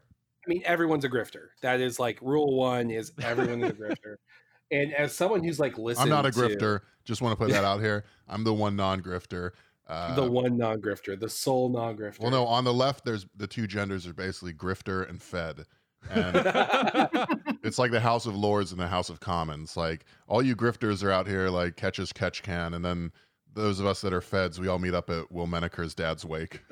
[0.46, 1.48] I mean, everyone's a grifter.
[1.62, 4.16] That is like rule one: is everyone is a grifter.
[4.72, 6.80] And as someone who's like listened, I'm not a to grifter.
[7.04, 8.06] Just want to put that out here.
[8.28, 9.52] I'm the one non-grifter.
[9.88, 12.20] Uh, the one non-grifter, the sole non-grifter.
[12.20, 15.66] well, no, on the left, there's the two genders are basically grifter and fed.
[16.10, 16.36] And
[17.64, 19.78] it's like the House of Lords and the House of Commons.
[19.78, 23.12] Like all you grifters are out here like catch as catch can, and then
[23.54, 26.62] those of us that are feds, we all meet up at Will Menaker's dad's wake.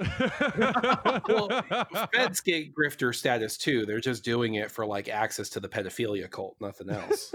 [1.28, 1.50] well,
[2.13, 3.86] feds get grifter status too.
[3.86, 7.34] They're just doing it for like access to the pedophilia cult, nothing else.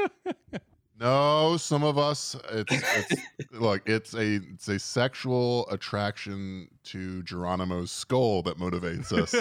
[0.99, 7.91] No, some of us it's, it's look, it's a it's a sexual attraction to Geronimo's
[7.91, 9.35] skull that motivates us,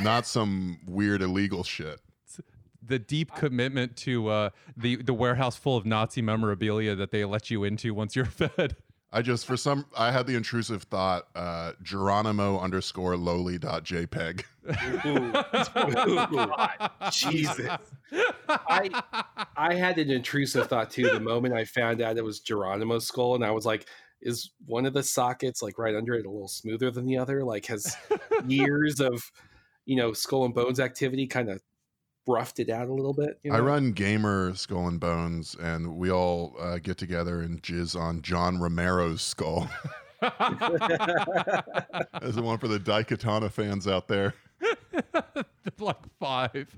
[0.00, 2.00] not some weird illegal shit.
[2.80, 7.50] the deep commitment to uh, the the warehouse full of Nazi memorabilia that they let
[7.50, 8.76] you into once you're fed.
[9.10, 14.44] I just for some I had the intrusive thought uh Geronimo underscore lowly dot JPEG.
[17.10, 17.68] Jesus.
[18.48, 19.02] I
[19.56, 23.34] I had an intrusive thought too the moment I found out it was Geronimo's skull,
[23.34, 23.86] and I was like,
[24.20, 27.44] is one of the sockets like right under it a little smoother than the other?
[27.44, 27.96] Like has
[28.46, 29.22] years of
[29.84, 31.60] you know skull and bones activity kind of
[32.26, 33.38] roughed it out a little bit?
[33.42, 33.56] You know?
[33.56, 38.22] I run Gamer Skull and Bones, and we all uh, get together and jizz on
[38.22, 39.68] John Romero's skull.
[40.20, 40.32] As
[42.34, 44.34] the one for the Daikatana fans out there.
[45.78, 46.74] like five.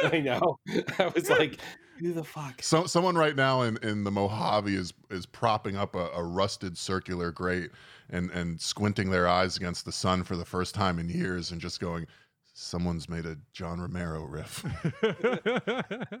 [0.12, 0.58] I know.
[0.98, 1.58] I was like,
[1.98, 2.62] who the fuck?
[2.62, 6.78] So, someone right now in, in the Mojave is is propping up a, a rusted
[6.78, 7.70] circular grate
[8.08, 11.60] and and squinting their eyes against the sun for the first time in years and
[11.60, 12.06] just going,
[12.52, 14.64] someone's made a John Romero riff.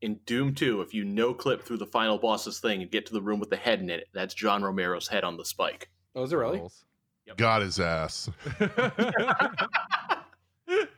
[0.00, 3.14] In Doom 2, if you no clip through the final boss's thing and get to
[3.14, 5.88] the room with the head in it, that's John Romero's head on the spike.
[6.14, 6.60] Oh, is it really?
[7.38, 8.28] Got his ass.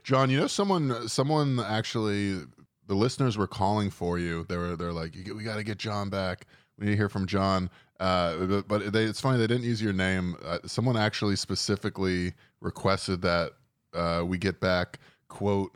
[0.06, 2.38] John, you know someone someone actually
[2.86, 4.46] the listeners were calling for you.
[4.48, 6.46] They were they're like, we got to get John back.
[6.78, 7.68] We need to hear from John.
[7.98, 10.36] Uh, but they, it's funny they didn't use your name.
[10.44, 13.54] Uh, someone actually specifically requested that
[13.94, 15.74] uh, we get back quote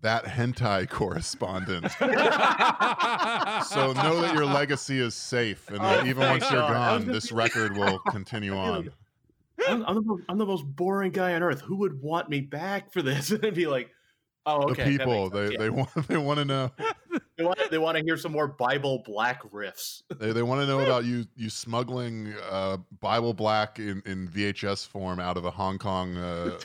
[0.00, 1.90] that hentai correspondent.
[3.68, 7.02] so know that your legacy is safe, and that Oh, even once you're God.
[7.02, 8.90] Gone, this record will continue on.
[9.66, 11.60] I'm, I'm, the most, I'm the most boring guy on earth.
[11.62, 13.30] Who would want me back for this?
[13.38, 13.90] And I'd be like,
[14.46, 14.84] oh, okay.
[14.84, 15.58] the people they yeah.
[15.58, 16.70] they want they want to know
[17.36, 20.02] they want they want to hear some more Bible black riffs.
[20.18, 24.86] they, they want to know about you you smuggling uh, Bible Black in, in VHS
[24.86, 26.58] form out of a Hong Kong uh,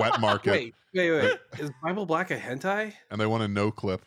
[0.00, 1.38] wet market, Wait, wait, wait.
[1.58, 2.92] Is Bible Black a hentai?
[3.10, 4.02] and they want a no clip.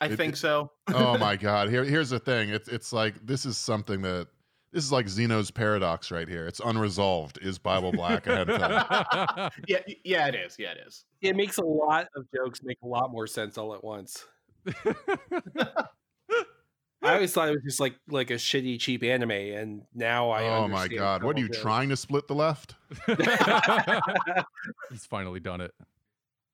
[0.00, 0.70] I It- think so.
[0.88, 1.70] Oh my God!
[1.70, 2.50] Here here's the thing.
[2.50, 4.28] It's it's like this is something that
[4.76, 6.46] this is like Zeno's paradox right here.
[6.46, 7.38] It's unresolved.
[7.40, 9.50] Is Bible Black a hentai?
[9.66, 10.56] Yeah, yeah, it is.
[10.58, 11.06] Yeah, it is.
[11.22, 14.26] It makes a lot of jokes make a lot more sense all at once.
[17.02, 20.42] I always thought it was just like like a shitty cheap anime, and now I.
[20.42, 21.24] oh my God!
[21.24, 22.74] What are you how it trying to split the left?
[24.90, 25.72] He's finally done it.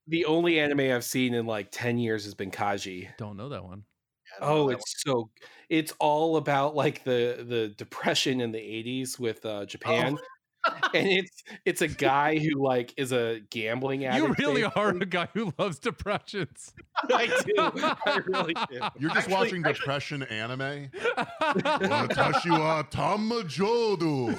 [0.06, 3.08] The only anime I've seen in like ten years has been Kaiji.
[3.18, 3.82] Don't know that one.
[4.40, 5.30] I know Oh, it's so
[5.68, 10.14] it's all about like the the depression in the 80s with uh Japan.
[10.14, 10.22] one.
[10.94, 14.38] And it's it's a guy who like is a gambling addict.
[14.38, 16.72] You really are a guy who loves depressions.
[17.12, 17.54] I do.
[18.06, 18.78] I really do.
[18.96, 20.88] You're just Actually- watching actually- depression anime.
[21.56, 24.38] Watashi tamajodu.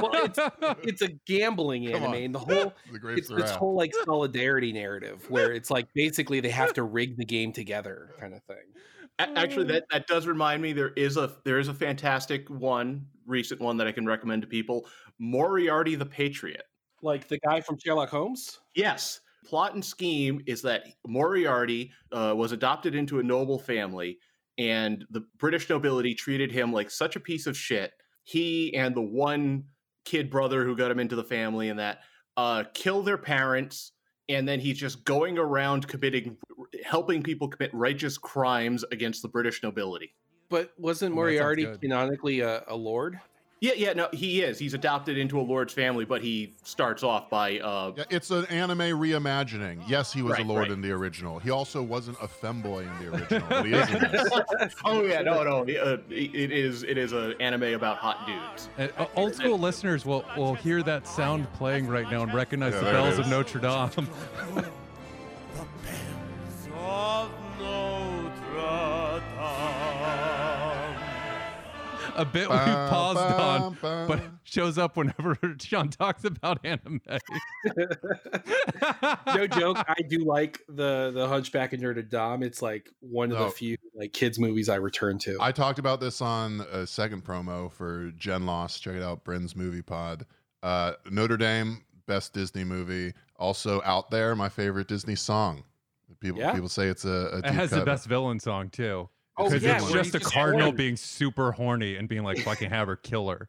[0.00, 0.38] Well, it's
[0.84, 2.16] it's a gambling Come anime on.
[2.22, 6.38] and the whole The grapes it's this whole like solidarity narrative where it's like basically
[6.38, 8.56] they have to rig the game together kind of thing.
[9.18, 10.72] Actually, that, that does remind me.
[10.72, 14.48] There is a there is a fantastic one, recent one that I can recommend to
[14.48, 14.86] people.
[15.18, 16.64] Moriarty the Patriot.
[17.02, 18.58] Like the guy from Sherlock Holmes?
[18.74, 19.20] Yes.
[19.46, 24.18] Plot and scheme is that Moriarty uh, was adopted into a noble family,
[24.58, 27.92] and the British nobility treated him like such a piece of shit.
[28.24, 29.64] He and the one
[30.04, 32.00] kid brother who got him into the family and that
[32.36, 33.92] uh, kill their parents,
[34.28, 36.36] and then he's just going around committing,
[36.84, 40.14] helping people commit righteous crimes against the British nobility.
[40.48, 41.80] But wasn't Oh, that sounds Moriarty good.
[41.80, 43.20] canonically a, a lord?
[43.64, 44.58] Yeah, yeah, no, he is.
[44.58, 48.44] He's adopted into a lord's family, but he starts off by uh, Yeah, it's an
[48.46, 49.82] anime reimagining.
[49.88, 50.70] Yes, he was Right, a lord right.
[50.72, 51.38] in the original.
[51.38, 54.74] He also wasn't a femboy in the original, but he is in this.
[54.84, 58.68] oh yeah, no, no, uh, it is it is an anime about hot dudes.
[58.76, 62.74] And, uh, old school listeners will will hear that sound playing right now and recognize
[62.74, 63.28] Yeah, the bells of.
[63.28, 64.06] Notre Dame.
[72.16, 74.40] A bit we've Bum, paused on, bum, but bum.
[74.44, 77.00] shows up whenever Sean talks about anime.
[79.34, 79.78] no joke.
[79.88, 82.42] I do like the the Hunchback of Notre Dame.
[82.42, 83.44] It's like one of No.
[83.46, 85.36] the few like kids movies I return to.
[85.40, 88.82] I talked about this on a second promo for Gen Lost.
[88.82, 90.26] Check it out, Bryn's Movie Pod.
[90.62, 93.12] Uh, Notre Dame, best Disney movie.
[93.36, 95.64] Also out there, my favorite Disney song.
[96.20, 96.52] People Yeah?
[96.52, 99.08] people say it's a, a It deep has the best villain song too.
[99.36, 102.86] Oh, Because yeah, it's just a cardinal being super horny and being like fucking have
[102.86, 103.48] her kill her.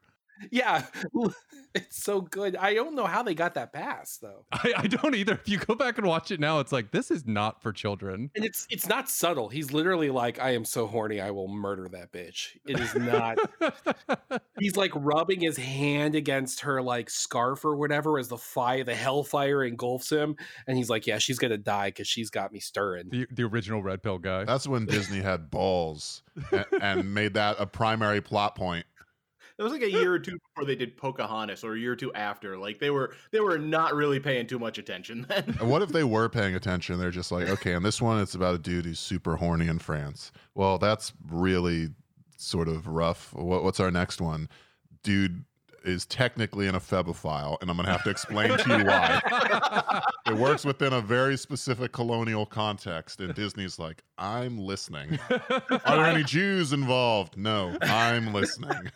[0.51, 0.85] Yeah,
[1.75, 2.55] it's so good.
[2.55, 4.45] I don't know how they got that pass though.
[4.51, 5.33] I, I don't either.
[5.33, 8.31] If you go back and watch it now, it's like this is not for children.
[8.35, 9.49] And it's it's not subtle.
[9.49, 12.57] He's literally like, I am so horny, I will murder that bitch.
[12.65, 13.37] It is not.
[14.59, 18.95] he's like rubbing his hand against her like scarf or whatever as the fire, the
[18.95, 20.35] hellfire engulfs him,
[20.67, 23.09] and he's like, Yeah, she's gonna die because she's got me stirring.
[23.09, 24.45] the the original red pill guy.
[24.45, 28.85] That's when Disney had balls and, and made that a primary plot point.
[29.57, 31.95] It was like a year or two before they did Pocahontas, or a year or
[31.95, 32.57] two after.
[32.57, 35.55] Like they were they were not really paying too much attention then.
[35.61, 36.99] What if they were paying attention?
[36.99, 39.79] They're just like, okay, in this one, it's about a dude who's super horny in
[39.79, 40.31] France.
[40.55, 41.89] Well, that's really
[42.37, 43.33] sort of rough.
[43.33, 44.49] What, what's our next one?
[45.03, 45.45] Dude
[45.85, 50.01] is technically an ephebophile, and I'm gonna have to explain to you why.
[50.27, 55.19] It works within a very specific colonial context, and Disney's like, I'm listening.
[55.29, 57.37] Are there any Jews involved?
[57.37, 58.91] No, I'm listening.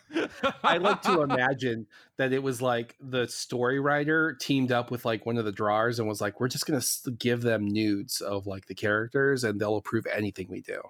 [0.64, 1.86] I like to imagine
[2.16, 6.00] that it was like the story writer teamed up with like one of the drawers
[6.00, 6.82] and was like, "We're just gonna
[7.16, 10.82] give them nudes of like the characters, and they'll approve anything we do."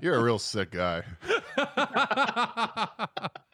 [0.00, 1.02] You're a real sick guy.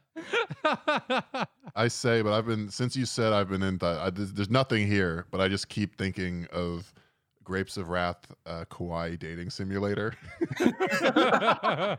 [1.74, 3.78] I say, but I've been since you said I've been in.
[3.78, 6.92] th- I, there's, there's nothing here, but I just keep thinking of
[7.44, 10.14] Grapes of Wrath, uh, Kawaii dating simulator,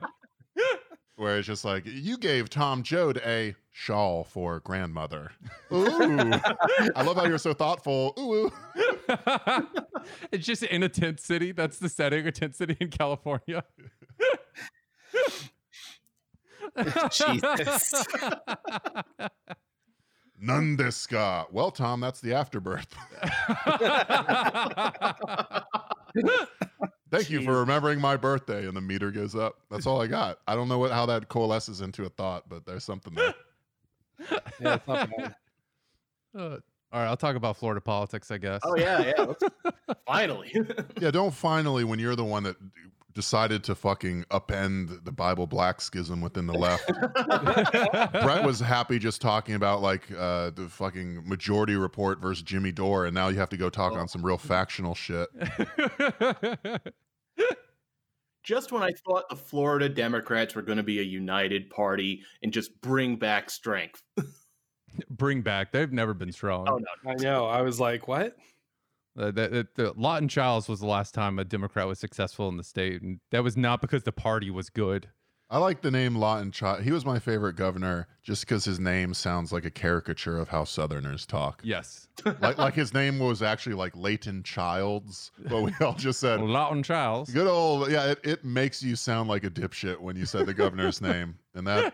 [1.15, 5.31] where it's just like you gave Tom Joad a shawl for grandmother.
[5.71, 6.31] Ooh,
[6.95, 8.13] I love how you're so thoughtful.
[8.19, 8.51] Ooh, ooh.
[10.31, 11.51] it's just in a tent city.
[11.51, 13.63] That's the setting, a tent city in California.
[17.11, 17.93] Jesus.
[20.39, 21.45] none deska.
[21.51, 22.87] Well, Tom, that's the afterbirth.
[27.11, 28.65] Thank you for remembering my birthday.
[28.67, 29.59] And the meter goes up.
[29.69, 30.39] That's all I got.
[30.47, 33.33] I don't know what how that coalesces into a thought, but there's something there.
[34.59, 35.35] yeah, it's.
[36.37, 36.57] Uh,
[36.93, 38.61] all right, I'll talk about Florida politics, I guess.
[38.63, 39.93] oh yeah, yeah.
[40.07, 40.53] Finally.
[40.99, 42.55] Yeah, don't finally when you're the one that
[43.13, 46.87] decided to fucking upend the Bible black schism within the left.
[48.23, 53.05] Brett was happy just talking about like uh, the fucking majority report versus Jimmy Dore,
[53.05, 55.27] and now you have to go talk on some real factional shit.
[58.43, 62.53] just when I thought the Florida Democrats were going to be a united party and
[62.53, 64.01] just bring back strength.
[65.09, 65.71] Bring back.
[65.71, 66.67] They've never been strong.
[66.69, 67.11] Oh no.
[67.11, 67.45] I know.
[67.45, 68.35] I was like, "What?"
[69.17, 72.57] Uh, the, the, the Lawton Chiles was the last time a Democrat was successful in
[72.57, 75.07] the state, and that was not because the party was good.
[75.51, 76.81] I like the name Lawton Child.
[76.81, 80.63] He was my favorite governor just because his name sounds like a caricature of how
[80.63, 81.61] Southerners talk.
[81.63, 86.39] Yes, Like, like his name was actually like Leighton Childs, but we all just said
[86.41, 87.29] Lawton Chiles.
[87.29, 87.91] good old.
[87.91, 91.35] Yeah, it, it makes you sound like a dipshit when you said the governor's name,
[91.53, 91.93] and that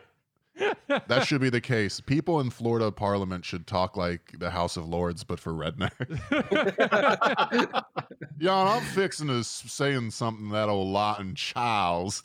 [0.87, 1.99] that should be the case.
[1.99, 5.91] People in Florida Parliament should talk like the House of Lords, but for redneck.
[8.39, 12.21] yeah, I'm fixing to saying something that old Lawton Chiles.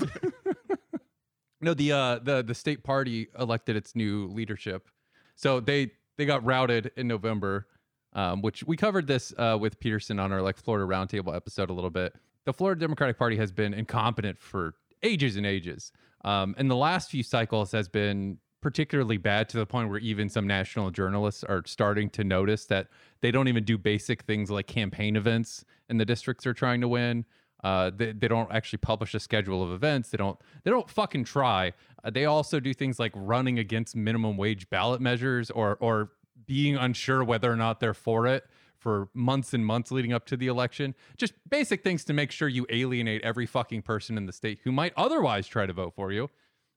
[1.61, 4.91] No, the uh the the state party elected its new leadership.
[5.35, 7.67] So they they got routed in November,
[8.13, 11.73] um, which we covered this uh, with Peterson on our like Florida Roundtable episode a
[11.73, 12.15] little bit.
[12.45, 15.91] The Florida Democratic Party has been incompetent for ages and ages,
[16.25, 20.29] um, and the last few cycles has been particularly bad to the point where even
[20.29, 22.89] some national journalists are starting to notice that
[23.21, 26.89] they don't even do basic things like campaign events in the districts they're trying to
[26.89, 27.27] win.
[27.63, 30.09] Uh, they, they don't actually publish a schedule of events.
[30.09, 31.73] They don't they don't fucking try.
[32.03, 36.13] Uh, they also do things like running against minimum wage ballot measures or or
[36.47, 38.45] being unsure whether or not they're for it
[38.85, 40.95] for months and months leading up to the election.
[41.17, 44.71] Just basic things to make sure you alienate every fucking person in the state who
[44.71, 46.25] might otherwise try to vote for you.
[46.25, 46.29] I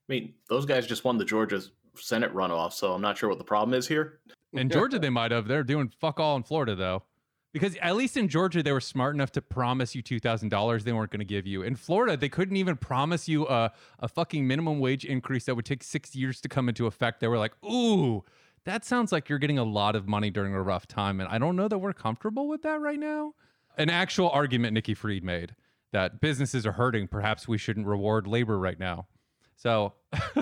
[0.07, 1.61] mean, those guys just won the Georgia
[1.95, 4.19] Senate runoff, so I'm not sure what the problem is here.
[4.53, 5.49] In Georgia, they might have.
[5.49, 7.03] They're doing fuck all in Florida though.
[7.51, 10.85] Because at least in Georgia, they were smart enough to promise you two thousand dollars
[10.85, 11.61] they weren't going to give you.
[11.61, 15.65] In Florida, they couldn't even promise you a, a fucking minimum wage increase that would
[15.65, 17.19] take six years to come into effect.
[17.19, 18.23] They were like, "Ooh,
[18.67, 21.37] that sounds like you're getting a lot of money during a rough time," and I
[21.37, 23.33] don't know that we're comfortable with that right now.
[23.77, 25.55] An actual argument Nikki Fried made
[25.91, 27.07] that businesses are hurting.
[27.07, 29.07] Perhaps we shouldn't reward labor right now.
[29.55, 29.93] So.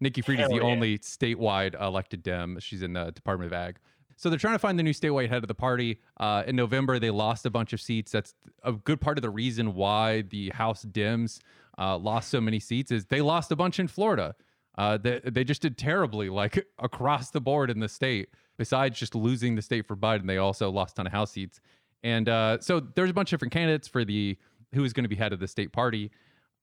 [0.00, 0.62] Nikki Fried is the yeah.
[0.62, 2.58] only statewide elected Dem.
[2.58, 3.78] She's in the Department of Ag.
[4.16, 6.00] So they're trying to find the new statewide head of the party.
[6.18, 8.12] Uh, in November, they lost a bunch of seats.
[8.12, 11.40] That's a good part of the reason why the House Dems
[11.78, 14.34] uh, lost so many seats is they lost a bunch in Florida.
[14.80, 18.28] Uh, they, they just did terribly, like across the board in the state.
[18.56, 21.60] Besides just losing the state for Biden, they also lost a ton of House seats.
[22.02, 24.36] And uh, so there's a bunch of different candidates for the
[24.74, 26.10] who is going to be head of the state party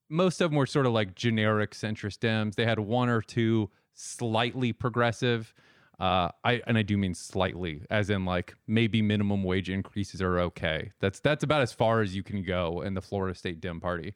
[0.10, 2.56] most of them were sort of like generic centrist Dems.
[2.56, 5.54] They had one or two slightly progressive.
[6.00, 10.40] Uh, I and I do mean slightly, as in like maybe minimum wage increases are
[10.40, 10.92] okay.
[11.00, 14.14] That's that's about as far as you can go in the Florida State Dem Party.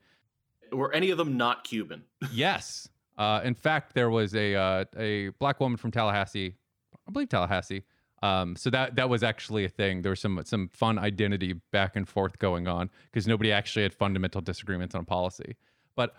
[0.71, 2.03] Were any of them not Cuban?
[2.31, 2.87] Yes.
[3.17, 6.55] Uh, in fact, there was a uh, a black woman from Tallahassee,
[7.07, 7.83] I believe Tallahassee.
[8.23, 10.01] Um, so that that was actually a thing.
[10.01, 13.93] There was some some fun identity back and forth going on because nobody actually had
[13.93, 15.55] fundamental disagreements on policy.
[15.95, 16.15] But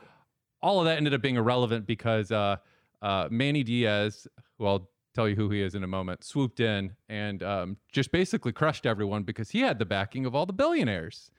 [0.60, 2.56] all of that ended up being irrelevant because uh,
[3.00, 4.26] uh, Manny Diaz,
[4.58, 8.12] who I'll tell you who he is in a moment, swooped in and um, just
[8.12, 11.30] basically crushed everyone because he had the backing of all the billionaires.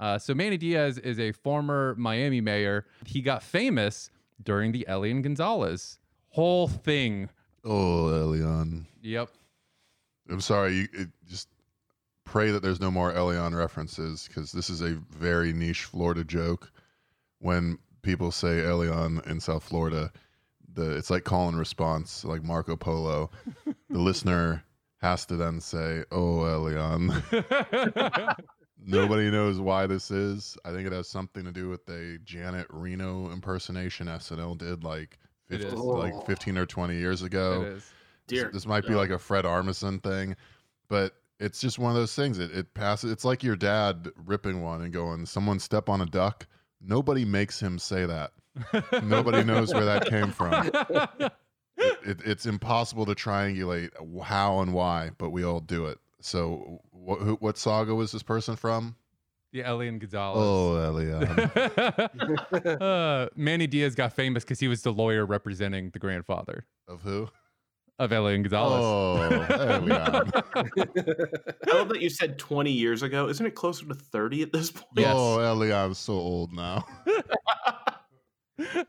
[0.00, 2.86] Uh, so Manny Diaz is a former Miami mayor.
[3.04, 4.10] He got famous
[4.42, 5.98] during the Elian Gonzalez
[6.30, 7.28] whole thing.
[7.64, 8.86] Oh, Elion.
[9.02, 9.30] Yep.
[10.30, 10.74] I'm sorry.
[10.74, 11.48] You it, just
[12.24, 16.70] pray that there's no more Elion references because this is a very niche Florida joke.
[17.40, 20.12] When people say Elion in South Florida,
[20.74, 23.30] the it's like call and response, like Marco Polo.
[23.64, 24.64] the listener
[25.00, 27.14] has to then say, "Oh, Elion."
[28.84, 30.56] Nobody knows why this is.
[30.64, 35.18] I think it has something to do with a Janet Reno impersonation SNL did like
[35.50, 35.72] It 50, is.
[35.74, 37.62] like 15 or 20 years ago.
[37.62, 37.74] It is.
[37.74, 37.92] This-
[38.28, 40.36] Dear this might be like a Fred Armisen thing,
[40.90, 42.38] but it's just one of those things.
[42.38, 43.10] It it passes.
[43.10, 46.46] It's like your dad ripping one and going, "Someone step on a duck."
[46.78, 48.32] Nobody makes him say that.
[49.02, 50.70] Nobody knows where that came from.
[52.04, 53.90] It, it's impossible to triangulate
[54.24, 55.98] how and why, but we all do it.
[56.20, 58.96] So, what who, what saga was this person from?
[59.50, 60.44] the Elian Gonzalez.
[60.44, 61.30] Oh, Elion.
[62.82, 67.28] uh, Manny Diaz got famous because he was the lawyer representing the grandfather of who?
[67.98, 68.80] of Elian Gonzalez.
[68.80, 70.30] Oh, Elion.
[71.66, 73.28] I love that you said 20 years ago.
[73.28, 74.86] Isn't it closer to 30 at this point?
[74.96, 75.14] Yes.
[75.16, 76.84] Oh, Elion's so old now.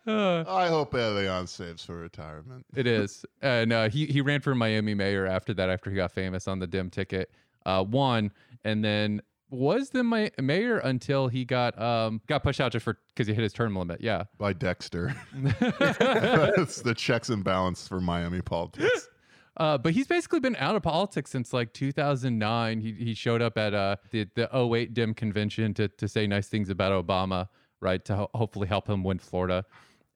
[0.07, 2.65] Uh, I hope Elion saves for retirement.
[2.75, 5.69] it is, and uh, he he ran for Miami mayor after that.
[5.69, 7.31] After he got famous on the dim ticket,
[7.65, 8.31] uh, won,
[8.63, 12.97] and then was the ma- mayor until he got um got pushed out just for
[13.09, 14.01] because he hit his term limit.
[14.01, 14.23] Yeah.
[14.37, 15.15] by Dexter.
[15.33, 19.07] That's the checks and balance for Miami politics.
[19.57, 22.79] Uh, but he's basically been out of politics since like 2009.
[22.79, 26.47] He he showed up at uh the the 08 Dim convention to to say nice
[26.47, 27.49] things about Obama,
[27.81, 28.03] right?
[28.05, 29.65] To ho- hopefully help him win Florida,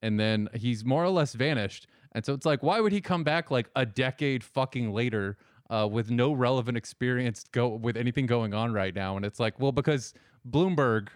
[0.02, 1.86] and then he's more or less vanished.
[2.12, 5.36] And so it's like, why would he come back like a decade fucking later
[5.68, 9.16] uh, with no relevant experience go with anything going on right now?
[9.16, 10.14] And it's like, well, because
[10.48, 11.08] Bloomberg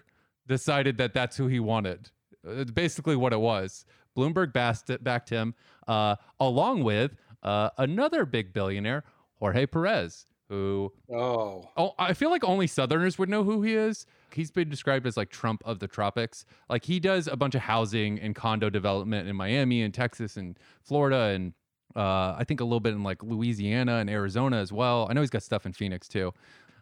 [0.47, 2.09] decided that that's who he wanted.
[2.43, 3.85] It's basically what it was.
[4.17, 5.53] Bloomberg backed, backed him,
[5.87, 9.03] uh, along with uh, another big billionaire,
[9.39, 14.05] Jorge Perez, who Oh, oh, I feel like only Southerners would know who he is.
[14.33, 16.45] He's been described as like Trump of the tropics.
[16.69, 20.57] Like he does a bunch of housing and condo development in Miami and Texas and
[20.83, 21.53] Florida and
[21.95, 25.07] uh, I think a little bit in like Louisiana and Arizona as well.
[25.09, 26.33] I know he's got stuff in Phoenix too.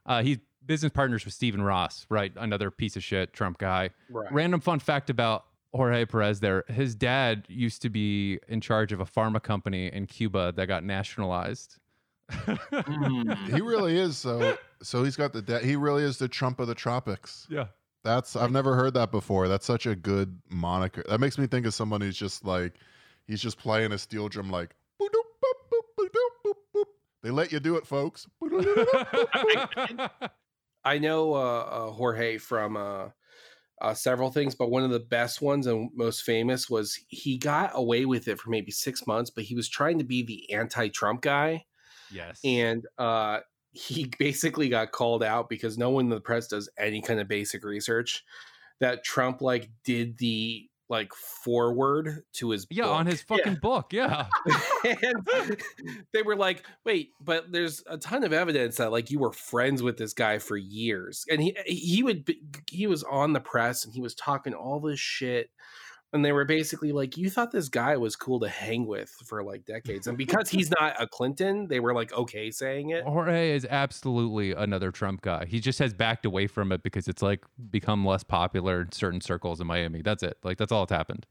[0.05, 2.31] Uh, he's business partners with Stephen Ross, right?
[2.35, 3.89] Another piece of shit Trump guy.
[4.09, 4.31] right.
[4.31, 6.63] Random fun fact about Jorge Perez there.
[6.67, 10.83] His dad used to be in charge of a pharma company in Cuba that got
[10.83, 11.77] nationalized.
[12.29, 13.53] Mm.
[13.53, 14.17] He really is.
[14.17, 15.41] So, so he's got the.
[15.41, 17.47] De- he really is the Trump of the tropics.
[17.49, 17.67] yeah.
[18.03, 19.47] That's I've never heard that before.
[19.49, 21.03] That's such a good moniker.
[21.09, 22.75] That makes me think of someone who's just like
[23.25, 24.73] he's just playing a steel drum like.
[27.23, 28.27] They let you do it, folks.
[30.85, 33.09] I know uh, uh, Jorge from uh,
[33.81, 37.71] uh, several things, but one of the best ones and most famous was he got
[37.73, 41.21] away with it for maybe six months, but he was trying to be the anti-Trump
[41.21, 41.65] guy,
[42.11, 42.39] yes.
[42.43, 43.39] and uh,
[43.71, 47.27] he basically got called out because no one in the press does any kind of
[47.27, 48.23] basic research.
[48.79, 53.11] That Trump like did the like forward to his yeah, on book.
[53.11, 53.91] his fucking book.
[53.91, 54.27] Yeah.
[54.85, 55.27] and
[56.13, 59.83] they were like, "Wait, but there's a ton of evidence that like you were friends
[59.83, 62.39] with this guy for years." And he he would be,
[62.69, 65.49] he was on the press and he was talking all this shit
[66.17, 69.43] and they were basically like, "You thought this guy was cool to hang with for
[69.43, 73.03] like decades." And because he's not a Clinton, they were like okay saying it.
[73.03, 75.45] Jorge is absolutely another Trump guy.
[75.45, 79.21] He just has backed away from it because it's like become less popular in certain
[79.21, 80.01] circles in Miami.
[80.01, 80.37] That's it.
[80.43, 81.27] Like that's all that's happened.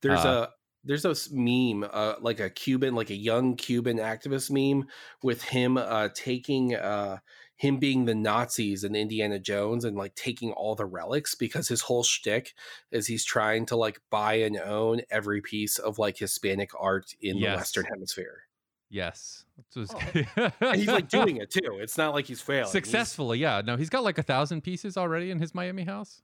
[0.00, 0.52] There's Uh, a
[0.84, 4.88] there's this meme, uh, like a Cuban, like a young Cuban activist meme
[5.22, 7.18] with him uh, taking uh,
[7.62, 11.82] him being the Nazis and Indiana Jones and like taking all the relics because his
[11.82, 12.54] whole shtick
[12.90, 17.36] is he's trying to like buy and own every piece of like Hispanic art in
[17.36, 17.52] Yes.
[17.52, 18.42] the Western Hemisphere.
[18.90, 19.44] Yes.
[19.76, 21.78] That's what And he's like doing it too.
[21.80, 22.62] It's not like he's failing.
[22.64, 23.38] He's- successfully.
[23.38, 23.62] Yeah.
[23.64, 26.20] No, he's got like a thousand pieces already in his Miami house.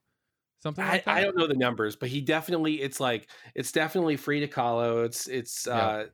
[0.61, 1.17] Something I, like that.
[1.17, 5.05] I don't know the numbers, but he definitely it's like it's definitely Frida Kahlo.
[5.05, 5.75] It's it's Yeah.
[5.77, 6.05] uh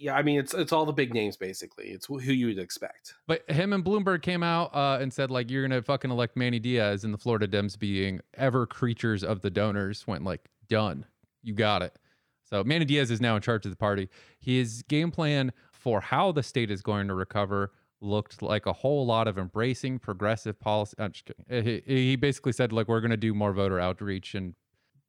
[0.00, 1.88] yeah, I mean it's it's all the big names basically.
[1.88, 3.14] It's who you would expect.
[3.26, 6.58] But him and Bloomberg came out uh, and said like you're gonna fucking elect Manny
[6.58, 11.04] Diaz, and the Florida Dems being ever creatures of the donors went like done,
[11.42, 11.98] you got it.
[12.44, 14.08] So Manny Diaz is now in charge of the party.
[14.40, 19.04] His game plan for how the state is going to recover looked like a whole
[19.04, 20.94] lot of embracing progressive policy.
[20.98, 21.64] I'm just kidding.
[21.64, 24.54] He, he basically said like we're to do more voter outreach and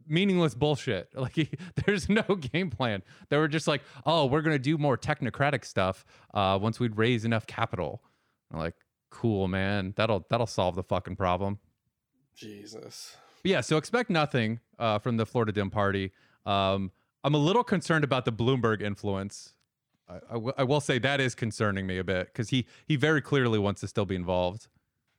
[0.08, 1.10] meaningless bullshit.
[1.16, 1.49] Like he,
[1.86, 3.04] there's no game plan.
[3.30, 6.88] They were just like, oh, we're going to do more technocratic stuff uh, once we
[6.88, 8.02] raise enough capital.
[8.52, 8.76] I'm like,
[9.10, 9.93] cool, man.
[9.95, 11.60] That'll that'll solve the fucking problem.
[12.36, 13.16] Jesus.
[13.43, 16.12] But yeah, so expect nothing uh, from the Florida Dim Party.
[16.45, 16.91] Um,
[17.24, 19.54] I'm a little concerned about the Bloomberg influence.
[20.10, 22.95] I, I, w- I will say that is concerning me a bit because he he
[22.95, 24.68] very clearly wants to still be involved.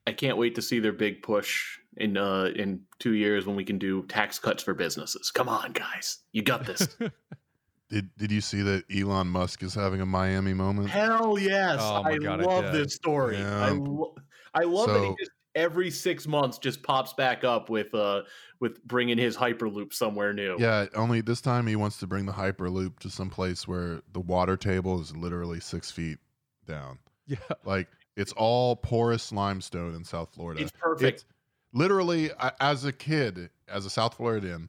[0.07, 3.64] I can't wait to see their big push in uh in two years when we
[3.64, 5.30] can do tax cuts for businesses.
[5.30, 6.88] Come on, guys, you got this.
[7.90, 10.88] Did Did you see that Elon Musk is having a Miami moment?
[10.88, 12.74] Hell yes, Oh I God, love did.
[12.74, 13.36] this story.
[13.38, 13.66] Yeah.
[13.66, 14.14] I lo-
[14.55, 18.22] I love that he just every six months just pops back up with uh
[18.61, 20.57] with bringing his hyperloop somewhere new.
[20.59, 24.20] Yeah, only this time he wants to bring the Hyperloop to some place where the
[24.20, 26.18] water table is literally six feet
[26.66, 26.99] down.
[27.26, 30.62] Yeah, Like it's all porous limestone in South Florida.
[30.62, 31.16] it's perfect.
[31.18, 31.24] It's
[31.73, 34.68] literally I- as a kid, as a South Floridian,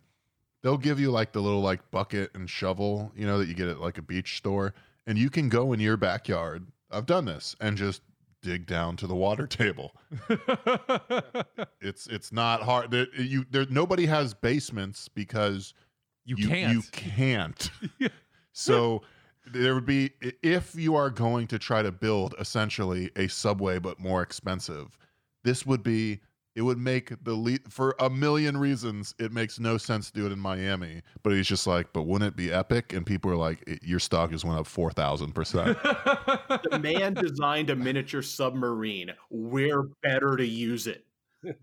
[0.62, 3.68] they'll give you like the little like bucket and shovel, you know, that you get
[3.68, 4.74] at like a beach store,
[5.06, 6.68] and you can go in your backyard.
[6.92, 8.02] I've done this and just
[8.42, 9.94] dig down to the water table.
[11.82, 12.92] It's it's not hard.
[12.92, 15.74] There, you there nobody has basements because
[16.26, 16.74] you, you can't.
[16.74, 17.70] You can't.
[18.54, 19.02] so
[19.52, 24.00] there would be if you are going to try to build essentially a subway but
[24.00, 24.98] more expensive.
[25.44, 26.22] This would be
[26.56, 30.26] it would make the le- for a million reasons it makes no sense to do
[30.26, 31.02] it in Miami.
[31.24, 32.94] But he's just like, but wouldn't it be epic?
[32.94, 35.78] And people are like, your stock just went up four thousand percent.
[35.84, 39.12] the man designed a miniature submarine.
[39.30, 41.06] We're better to use it.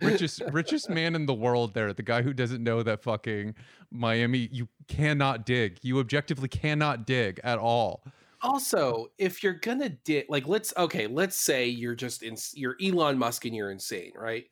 [0.03, 3.55] richest richest man in the world there the guy who doesn't know that fucking
[3.91, 8.05] miami you cannot dig you objectively cannot dig at all
[8.43, 13.18] Also, if you're gonna dig, like, let's okay, let's say you're just in, you're Elon
[13.18, 14.47] Musk and you're insane, right?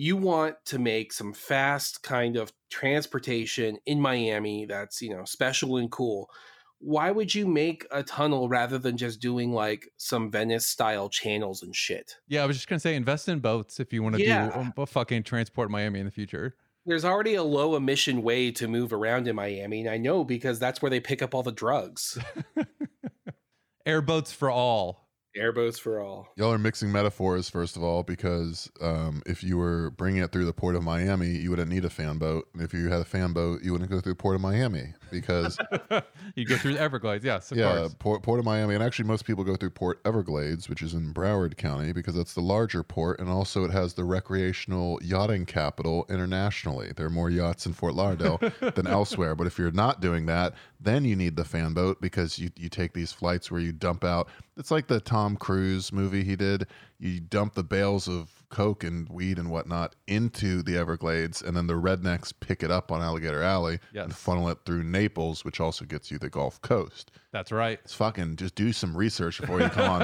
[0.00, 5.76] You want to make some fast kind of transportation in Miami that's you know special
[5.76, 6.30] and cool.
[6.78, 11.64] Why would you make a tunnel rather than just doing like some Venice style channels
[11.64, 12.14] and shit?
[12.28, 14.62] yeah i was just gonna say invest in boats if you want to Yeah.
[14.64, 16.54] do a fucking transport miami in the future
[16.86, 20.60] There's already a low emission way to move around in Miami, and I know because
[20.60, 22.16] that's where they pick up all the drugs.
[23.84, 25.07] airboats for all
[25.38, 26.28] Airboats for all.
[26.36, 30.44] Y'all are mixing metaphors, first of all, because um, if you were bringing it through
[30.44, 32.48] the port of Miami, you wouldn't need a fan boat.
[32.52, 34.94] And if you had a fan boat, you wouldn't go through the port of Miami
[35.10, 35.58] because,
[36.34, 38.74] you go through the everglades yes of yeah, course port, port of Miami.
[38.74, 42.34] And actually, most people go through Port Everglades, which is in Broward County, because that's
[42.34, 43.20] the larger port.
[43.20, 46.92] And also, it has the recreational yachting capital internationally.
[46.96, 48.40] There are more yachts in Fort Lauderdale
[48.74, 49.34] than elsewhere.
[49.34, 52.68] But if you're not doing that, then you need the fan boat because you, you
[52.68, 54.28] take these flights where you dump out.
[54.56, 56.66] It's like the Tom Cruise movie he did.
[56.98, 61.66] You dump the bales of coke and weed and whatnot into the Everglades, and then
[61.66, 65.84] the rednecks pick it up on Alligator Alley and funnel it through Naples, which also
[65.84, 67.10] gets you the Gulf Coast.
[67.32, 70.00] that's right It's fucking just do some research before you come on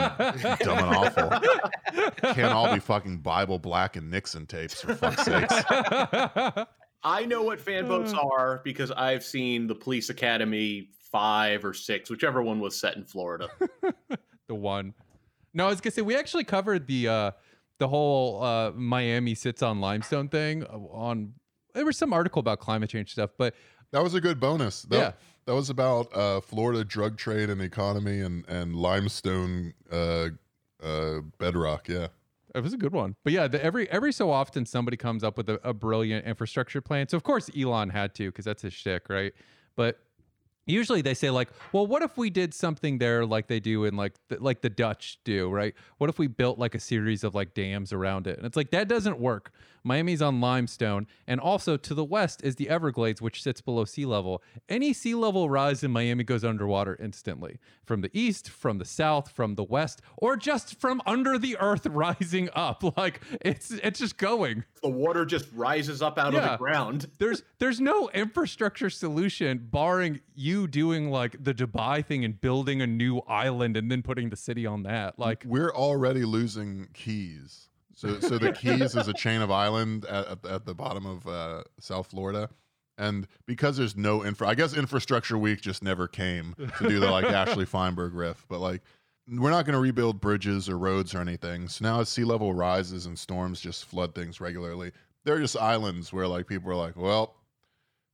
[0.60, 1.30] dumb and awful.
[2.34, 5.54] Can't all be fucking Bible Black and Nixon tapes for fuck's sakes.
[7.02, 12.10] I know what fan boats are because I've seen the Police Academy five or six,
[12.10, 13.48] whichever one was set in Florida.
[14.48, 14.92] the one
[15.54, 17.30] no i was gonna say we actually covered the uh
[17.78, 21.32] the whole uh miami sits on limestone thing uh, on
[21.74, 23.54] there was some article about climate change stuff but
[23.90, 24.82] That was a good bonus.
[24.82, 25.12] That, Yeah.
[25.46, 30.28] that was about uh, Florida drug trade and economy and and limestone uh,
[30.82, 31.88] uh, bedrock.
[31.88, 32.08] Yeah.
[32.54, 33.14] It was a good one.
[33.24, 36.80] But yeah, the, every every so often somebody comes up with a, a brilliant infrastructure
[36.80, 37.08] plan.
[37.08, 39.32] So of course Elon had to because that's his shtick, right?
[39.76, 39.98] But
[40.66, 43.96] usually they say like, well, what if we did something there like they do in
[43.96, 45.74] like the, like the Dutch do, right?
[45.98, 48.38] What if we built like a series of like dams around it?
[48.38, 49.52] And it's like that doesn't work.
[49.84, 54.06] Miami's on limestone, and also to the west is the Everglades, which sits below sea
[54.06, 54.42] level.
[54.68, 57.58] Any sea level rise in Miami goes underwater instantly.
[57.84, 61.86] From the east, from the south, from the west, or just from under the earth
[61.90, 62.82] rising up.
[62.96, 64.64] Like it's it's just going.
[64.82, 67.10] the water just rises up out of the ground.
[67.18, 72.86] There's there's no infrastructure solution barring you doing like the Dubai thing and building a
[72.86, 75.18] new island and then putting the city on that.
[75.18, 77.68] Like We're already losing Keys.
[77.94, 81.26] So, so the Keys is a chain of island at, at, at the bottom of
[81.26, 82.48] uh, South Florida,
[82.98, 87.10] And because there's no infra, I guess Infrastructure Week just never came to do the
[87.10, 88.44] like Ashley Feinberg riff.
[88.48, 88.82] But like,
[89.28, 91.68] we're not going to rebuild bridges or roads or anything.
[91.68, 94.92] So now as sea level rises and storms just flood things regularly,
[95.24, 97.34] they're just islands where like people are like, well,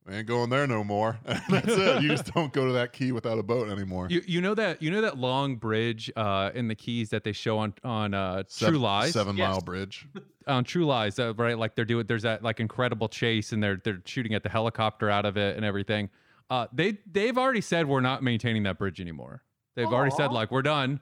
[0.07, 1.19] we ain't going there no more.
[1.25, 2.01] That's it.
[2.01, 4.07] You just don't go to that key without a boat anymore.
[4.09, 7.31] You you know that you know that long bridge uh, in the Keys that they
[7.31, 9.49] show on on uh, Seven- True Lies Seven Yes.
[9.49, 10.07] Mile Bridge.
[10.47, 11.57] on True Lies, uh, right?
[11.57, 15.09] Like they're doing there's that like incredible chase and they're they're shooting at the helicopter
[15.09, 16.09] out of it and everything.
[16.49, 19.43] Uh, they they've already said we're not maintaining that bridge anymore.
[19.75, 20.33] They've already said Aw.
[20.33, 20.99] like we're done.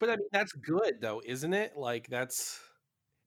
[0.00, 1.76] But I mean, that's good though, isn't it?
[1.76, 2.58] Like that's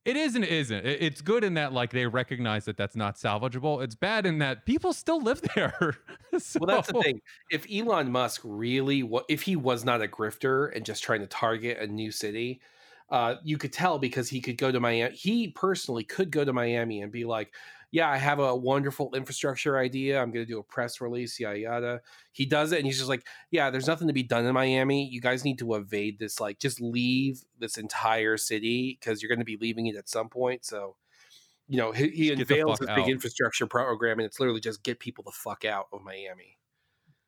[0.08, 0.86] It is and isn't.
[0.86, 3.84] It's good in that like they recognize that that's not salvageable.
[3.84, 5.97] It's bad in that people still live there.
[6.39, 7.22] So- well, that's the thing.
[7.51, 11.80] If Elon Musk really, if he was not a grifter and just trying to target
[11.80, 12.62] a new city,
[13.10, 15.14] uh, you could tell because he could go to Miami.
[15.14, 17.53] He personally could go to Miami and be like,
[17.92, 20.22] "Yeah, I have a wonderful infrastructure idea.
[20.22, 23.10] I'm going to do a press release, yada yada." He does it, and he's just
[23.10, 25.08] like, "Yeah, there's nothing to be done in Miami.
[25.08, 26.40] You guys need to evade this.
[26.40, 30.30] Like, just leave this entire city because you're going to be leaving it at some
[30.30, 30.96] point." So.
[31.70, 33.10] You know, he, he Just get the unveils fuck this big out.
[33.10, 36.58] infrastructure program, and it's literally just get people the fuck out of Miami.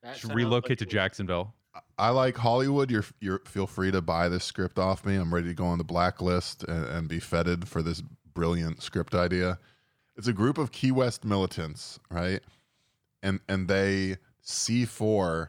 [0.01, 0.89] That Just sounds relocate like to it.
[0.91, 1.55] Jacksonville.
[1.97, 2.89] I like Hollywood.
[2.89, 5.15] You're you're feel free to buy this script off me.
[5.15, 8.01] I'm ready to go on the blacklist and, and be feted for this
[8.33, 9.59] brilliant script idea.
[10.19, 12.41] It's a group of Key West militants, right?
[13.23, 15.47] And and they C4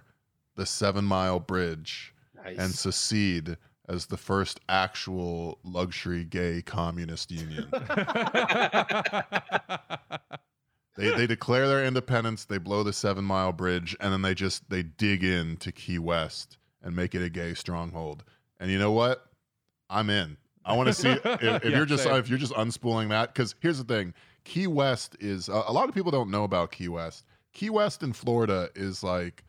[0.54, 2.56] the Seven Mile Bridge Nice.
[2.56, 3.56] and secede
[3.88, 7.68] as the first actual luxury gay communist union.
[10.96, 14.70] they they declare their independence, they blow the Seven Mile Bridge, and then they just
[14.70, 18.22] they dig in to Key West and make it a gay stronghold.
[18.60, 19.26] And you know what?
[19.88, 20.36] I'm in.
[20.64, 22.14] I want to see if, if Yeah, you're just same.
[22.14, 24.14] if you're just unspooling that because here's the thing:
[24.50, 27.24] Key West is a a lot of people don't know about Key West.
[27.52, 29.44] Key West in Florida is like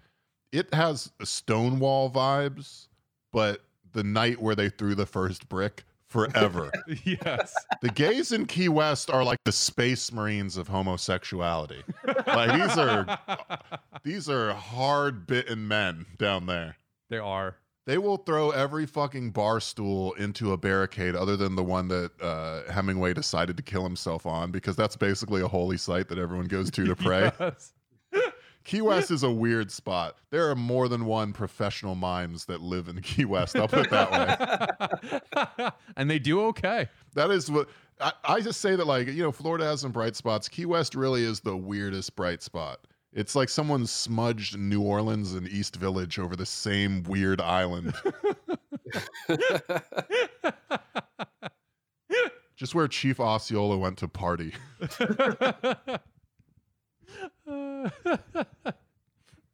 [0.51, 2.87] it has Stonewall vibes,
[3.33, 6.71] but the night where they threw the first brick forever.
[7.03, 7.51] yes.
[7.81, 11.81] the gays in Key West are like the space marines of homosexuality.
[12.27, 13.19] Like these are
[14.03, 16.77] these are hard bitten men down there.
[17.09, 17.55] they are.
[17.85, 22.11] They will throw every fucking bar stool into a barricade other than the one that
[22.21, 26.45] uh, Hemingway decided to kill himself on because that's basically a holy site that everyone
[26.45, 27.31] goes to to pray.
[27.39, 27.73] Yes.
[28.63, 30.17] Key West is a weird spot.
[30.29, 33.55] There are more than one professional mimes that live in Key West.
[33.55, 35.69] I'll put it that way.
[35.97, 36.87] and they do okay.
[37.15, 37.69] That is what
[37.99, 40.47] I, I just say that like you know Florida has some bright spots.
[40.47, 42.81] Key West really is the weirdest bright spot.
[43.13, 47.93] It's like someone smudged New Orleans and East Village over the same weird island,
[52.55, 54.53] just where Chief Osceola went to party.
[57.47, 57.89] oh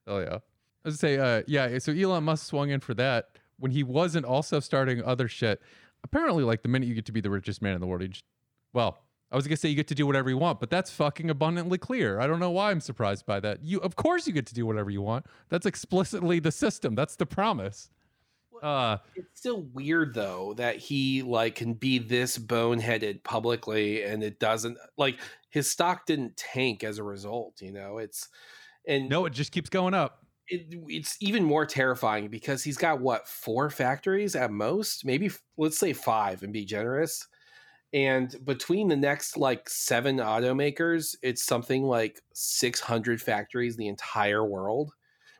[0.08, 0.38] yeah.
[0.86, 1.80] I was gonna say, uh, yeah.
[1.80, 5.62] So Elon Musk swung in for that when he wasn't also starting other shit.
[6.04, 8.10] Apparently, like the minute you get to be the richest man in the world, you
[8.10, 8.24] just,
[8.72, 9.00] well,
[9.32, 11.78] I was gonna say you get to do whatever you want, but that's fucking abundantly
[11.78, 12.20] clear.
[12.20, 13.64] I don't know why I'm surprised by that.
[13.64, 15.26] You, of course, you get to do whatever you want.
[15.50, 16.96] That's explicitly the system.
[16.96, 17.90] That's the promise.
[18.64, 24.40] Uh, it's still weird though that he like can be this boneheaded publicly and it
[24.40, 25.20] doesn't like
[25.50, 28.30] his stock didn't tank as a result you know it's
[28.88, 30.26] and no, it just keeps going up.
[30.48, 35.78] it, it's even more terrifying because he's got what four factories at most maybe let's
[35.78, 37.28] say five and be generous
[37.98, 44.46] and between the next like seven automakers it's something like 600 factories in the entire
[44.46, 44.92] world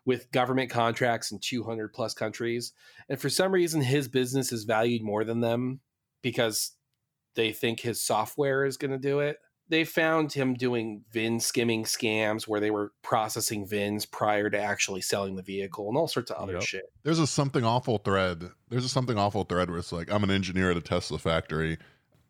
[0.06, 2.74] with government contracts in 200 plus countries
[3.10, 5.80] and for some reason his business is valued more than them
[6.24, 6.72] because
[7.36, 9.38] they think his software is going to do it
[9.70, 15.02] they found him doing VIN skimming scams where they were processing VINs prior to actually
[15.02, 16.62] selling the vehicle and all sorts of other Yep.
[16.62, 16.86] shit.
[17.04, 18.50] There's a something awful thread.
[18.70, 21.78] There's a something awful thread where it's like I'm an engineer at a Tesla factory.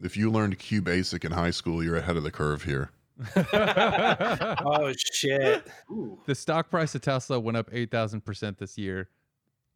[0.01, 2.91] If you learned Q Basic in high school, you're ahead of the curve here.
[3.53, 5.67] Oh shit!
[5.91, 6.19] Ooh.
[6.25, 9.09] the stock price of Tesla went up 8,000% this year.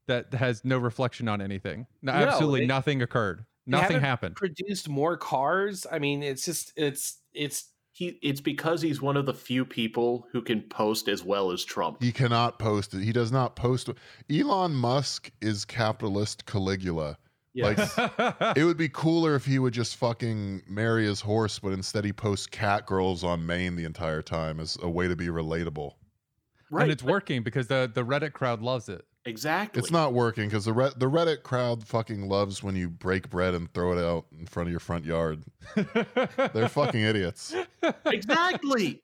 [0.07, 1.88] That has no reflection on anything.
[2.01, 3.45] No, No, absolutely it- nothing occurred.
[3.67, 4.36] Nothing happened.
[4.36, 5.86] Produced more cars.
[5.91, 10.28] I mean, it's just it's it's He, it's because he's one of the few people
[10.32, 12.01] who can post as well as Trump.
[12.01, 12.91] He cannot post.
[12.93, 13.89] He does not post.
[14.30, 17.17] Elon Musk is capitalist Caligula.
[17.53, 17.75] Yeah.
[17.97, 22.05] Like it would be cooler if he would just fucking marry his horse, but instead
[22.05, 25.93] he posts cat girls on main the entire time as a way to be relatable.
[26.69, 26.83] Right.
[26.83, 29.03] and it's working because the, the Reddit crowd loves it.
[29.25, 29.79] exactly.
[29.81, 33.53] It's not working because the Re- the Reddit crowd fucking loves when you break bread
[33.53, 35.43] and throw it out in front of your front yard.
[35.75, 37.53] They're fucking idiots.
[38.05, 39.01] exactly.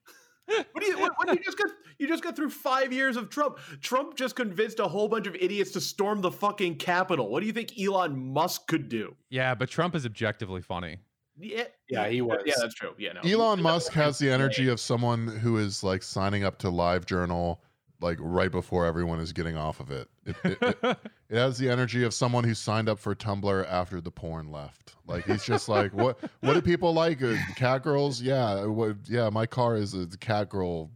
[0.48, 0.98] What do you?
[0.98, 1.70] What, what, you just got?
[1.98, 3.58] You just got through five years of Trump.
[3.80, 7.28] Trump just convinced a whole bunch of idiots to storm the fucking Capitol.
[7.28, 9.14] What do you think Elon Musk could do?
[9.30, 10.98] Yeah, but Trump is objectively funny.
[11.40, 12.42] Yeah, Yeah, he was.
[12.44, 12.94] Yeah, that's true.
[12.98, 13.20] Yeah, no.
[13.20, 17.62] Elon Musk has the energy of someone who is like signing up to Live Journal
[18.00, 20.08] like right before everyone is getting off of it.
[20.24, 20.78] It, it, it,
[21.30, 24.94] it has the energy of someone who signed up for Tumblr after the porn left.
[25.06, 26.18] Like he's just like, what?
[26.40, 27.22] What do people like?
[27.22, 28.20] Uh, cat girls?
[28.20, 29.30] Yeah, what, yeah.
[29.30, 30.90] My car is a cat girl.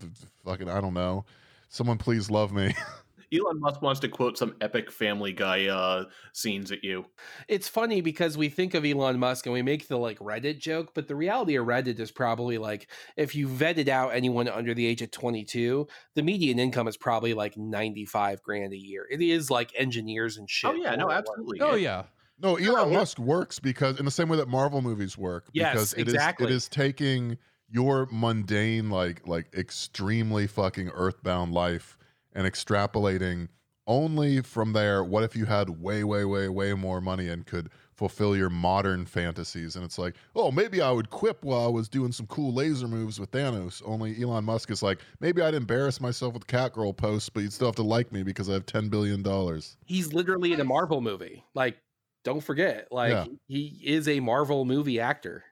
[0.45, 1.25] Fucking, I don't know.
[1.69, 2.75] Someone please love me.
[3.33, 7.07] Elon Musk wants to quote some epic Family Guy uh, scenes at you.
[7.49, 10.93] It's funny because we think of Elon Musk and we make the like Reddit joke,
[10.95, 14.87] but the reality of Reddit is probably like if you vetted out anyone under the
[14.87, 19.07] age of 22, the median income is probably like 95 grand a year.
[19.11, 20.71] It is like engineers and shit.
[20.71, 21.61] Oh yeah, no, all at absolutely.
[21.61, 22.05] Oh yeah.
[22.39, 22.99] No, Elon yeah.
[22.99, 25.47] Musk works because in the same way that Marvel movies work.
[25.53, 26.47] Yes, because it is exactly.
[26.47, 27.39] it is taking
[27.71, 31.97] your mundane, like like extremely fucking earthbound life
[32.35, 33.49] and extrapolating
[33.89, 35.03] only from there.
[35.03, 39.07] What if you had way, way, way, way more money and could fulfill your modern
[39.07, 39.75] fantasies?
[39.75, 42.87] And it's like, oh, maybe I would quip while I was doing some cool laser
[42.87, 43.83] moves with Thanos.
[43.85, 47.67] Only Elon Musk is like, maybe I'd embarrass myself with Catgirl posts, but you'd still
[47.69, 49.77] have to like me because I have ten billion dollars.
[49.85, 51.45] He's literally in a Marvel movie.
[51.55, 51.79] Like,
[52.25, 53.27] don't forget, like Yeah.
[53.49, 55.43] he is a Marvel movie actor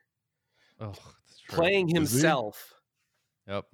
[0.79, 1.55] Oh, that's true.
[1.57, 2.73] playing himself.
[3.45, 3.65] Yep.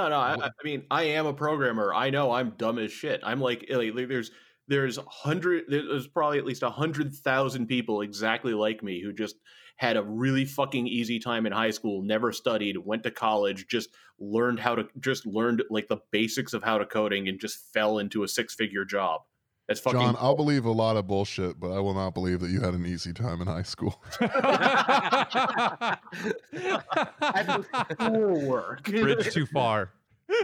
[0.00, 0.16] No, no.
[0.16, 1.92] I, I mean, I am a programmer.
[1.92, 3.20] I know I'm dumb as shit.
[3.22, 4.30] I'm like, eh, like there's
[4.66, 5.64] there's hundred.
[5.68, 9.36] There's probably at least a hundred thousand people exactly like me who just
[9.76, 13.90] had a really fucking easy time in high school, never studied, went to college, just
[14.18, 17.98] learned how to, just learned like the basics of how to coding, and just fell
[17.98, 19.22] into a six figure job.
[19.70, 20.00] That's fucking.
[20.00, 22.74] John, I'll believe a lot of bullshit, but I will not believe that you had
[22.74, 24.02] an easy time in high school.
[27.92, 28.82] schoolwork.
[28.82, 29.92] Bridge too far.
[30.28, 30.34] Uh,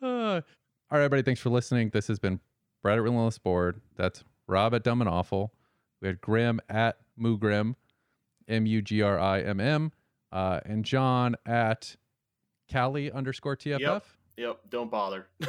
[0.00, 0.44] all right,
[0.92, 1.22] everybody.
[1.22, 1.90] Thanks for listening.
[1.90, 2.38] This has been
[2.84, 3.80] Brad at Relentless Board.
[3.96, 5.52] That's Rob at Dumb and Awful.
[6.00, 7.74] We had Grim at Mugrimm,
[8.46, 9.90] M U G R I M M,
[10.30, 11.96] uh, and John at
[12.68, 13.80] Cali underscore TFF.
[13.80, 14.04] Yep.
[14.36, 14.60] Yep.
[14.70, 15.26] Don't bother.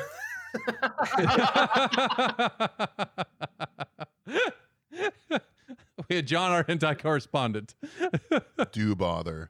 [6.10, 7.76] we had John, our hentai correspondent.
[8.72, 9.50] Do bother.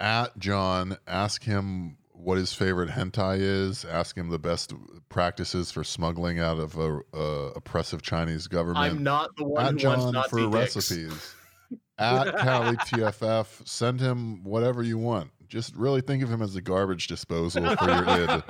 [0.00, 3.84] At John, ask him what his favorite hentai is.
[3.84, 4.72] Ask him the best
[5.08, 8.78] practices for smuggling out of a, a oppressive Chinese government.
[8.78, 10.76] I'm not the one at who wants John Nazi for dicks.
[10.76, 11.34] recipes.
[11.98, 15.30] at Cali TFF, send him whatever you want.
[15.48, 18.42] Just really think of him as a garbage disposal for your id.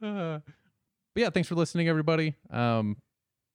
[1.16, 2.34] But yeah, thanks for listening, everybody.
[2.50, 2.98] Um,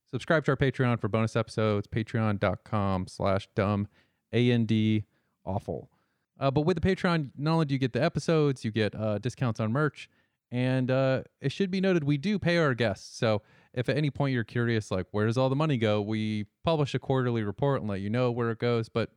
[0.10, 3.88] subscribe to our Patreon for bonus episodes, patreon.com slash dumb
[4.34, 5.06] A-N-D
[5.46, 5.92] awful.
[6.40, 9.20] Uh, but with the Patreon, not only do you get the episodes, you get uh,
[9.20, 10.10] discounts on merch.
[10.52, 13.16] And uh, it should be noted, we do pay our guests.
[13.16, 13.44] So
[13.76, 16.02] if at any point you're curious, like, where does all the money go?
[16.02, 18.90] We publish a quarterly report and let you know where it goes.
[18.90, 19.12] But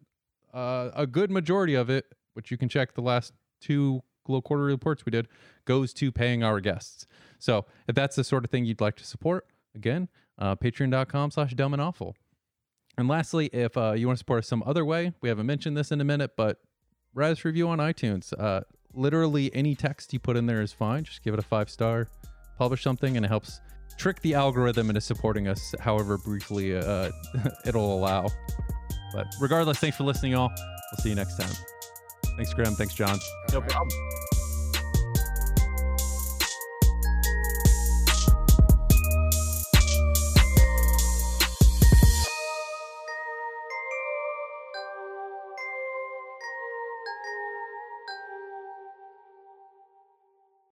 [0.52, 2.04] uh, a good majority of it,
[2.34, 5.28] which you can check the last two little quarterly reports we did,
[5.64, 7.06] goes to paying our guests.
[7.38, 10.08] So if that's the sort of thing you'd like to support, again,
[10.38, 12.16] uh, patreon.com slash dumb and awful.
[12.96, 15.76] And lastly, if uh, you want to support us some other way, we haven't mentioned
[15.76, 16.58] this in a minute, but
[17.12, 18.32] write us review on iTunes.
[18.38, 18.62] Uh,
[18.92, 21.04] literally any text you put in there is fine.
[21.04, 22.08] Just give it a five star,
[22.56, 23.60] publish something, and it helps
[23.98, 27.10] trick the algorithm into supporting us however briefly uh,
[27.66, 28.26] it'll allow.
[29.12, 30.50] But regardless, thanks for listening, y'all.
[30.50, 31.73] We'll see you next time.
[32.37, 32.74] Thanks, Graham.
[32.74, 33.18] Thanks, John.
[33.53, 33.89] No problem.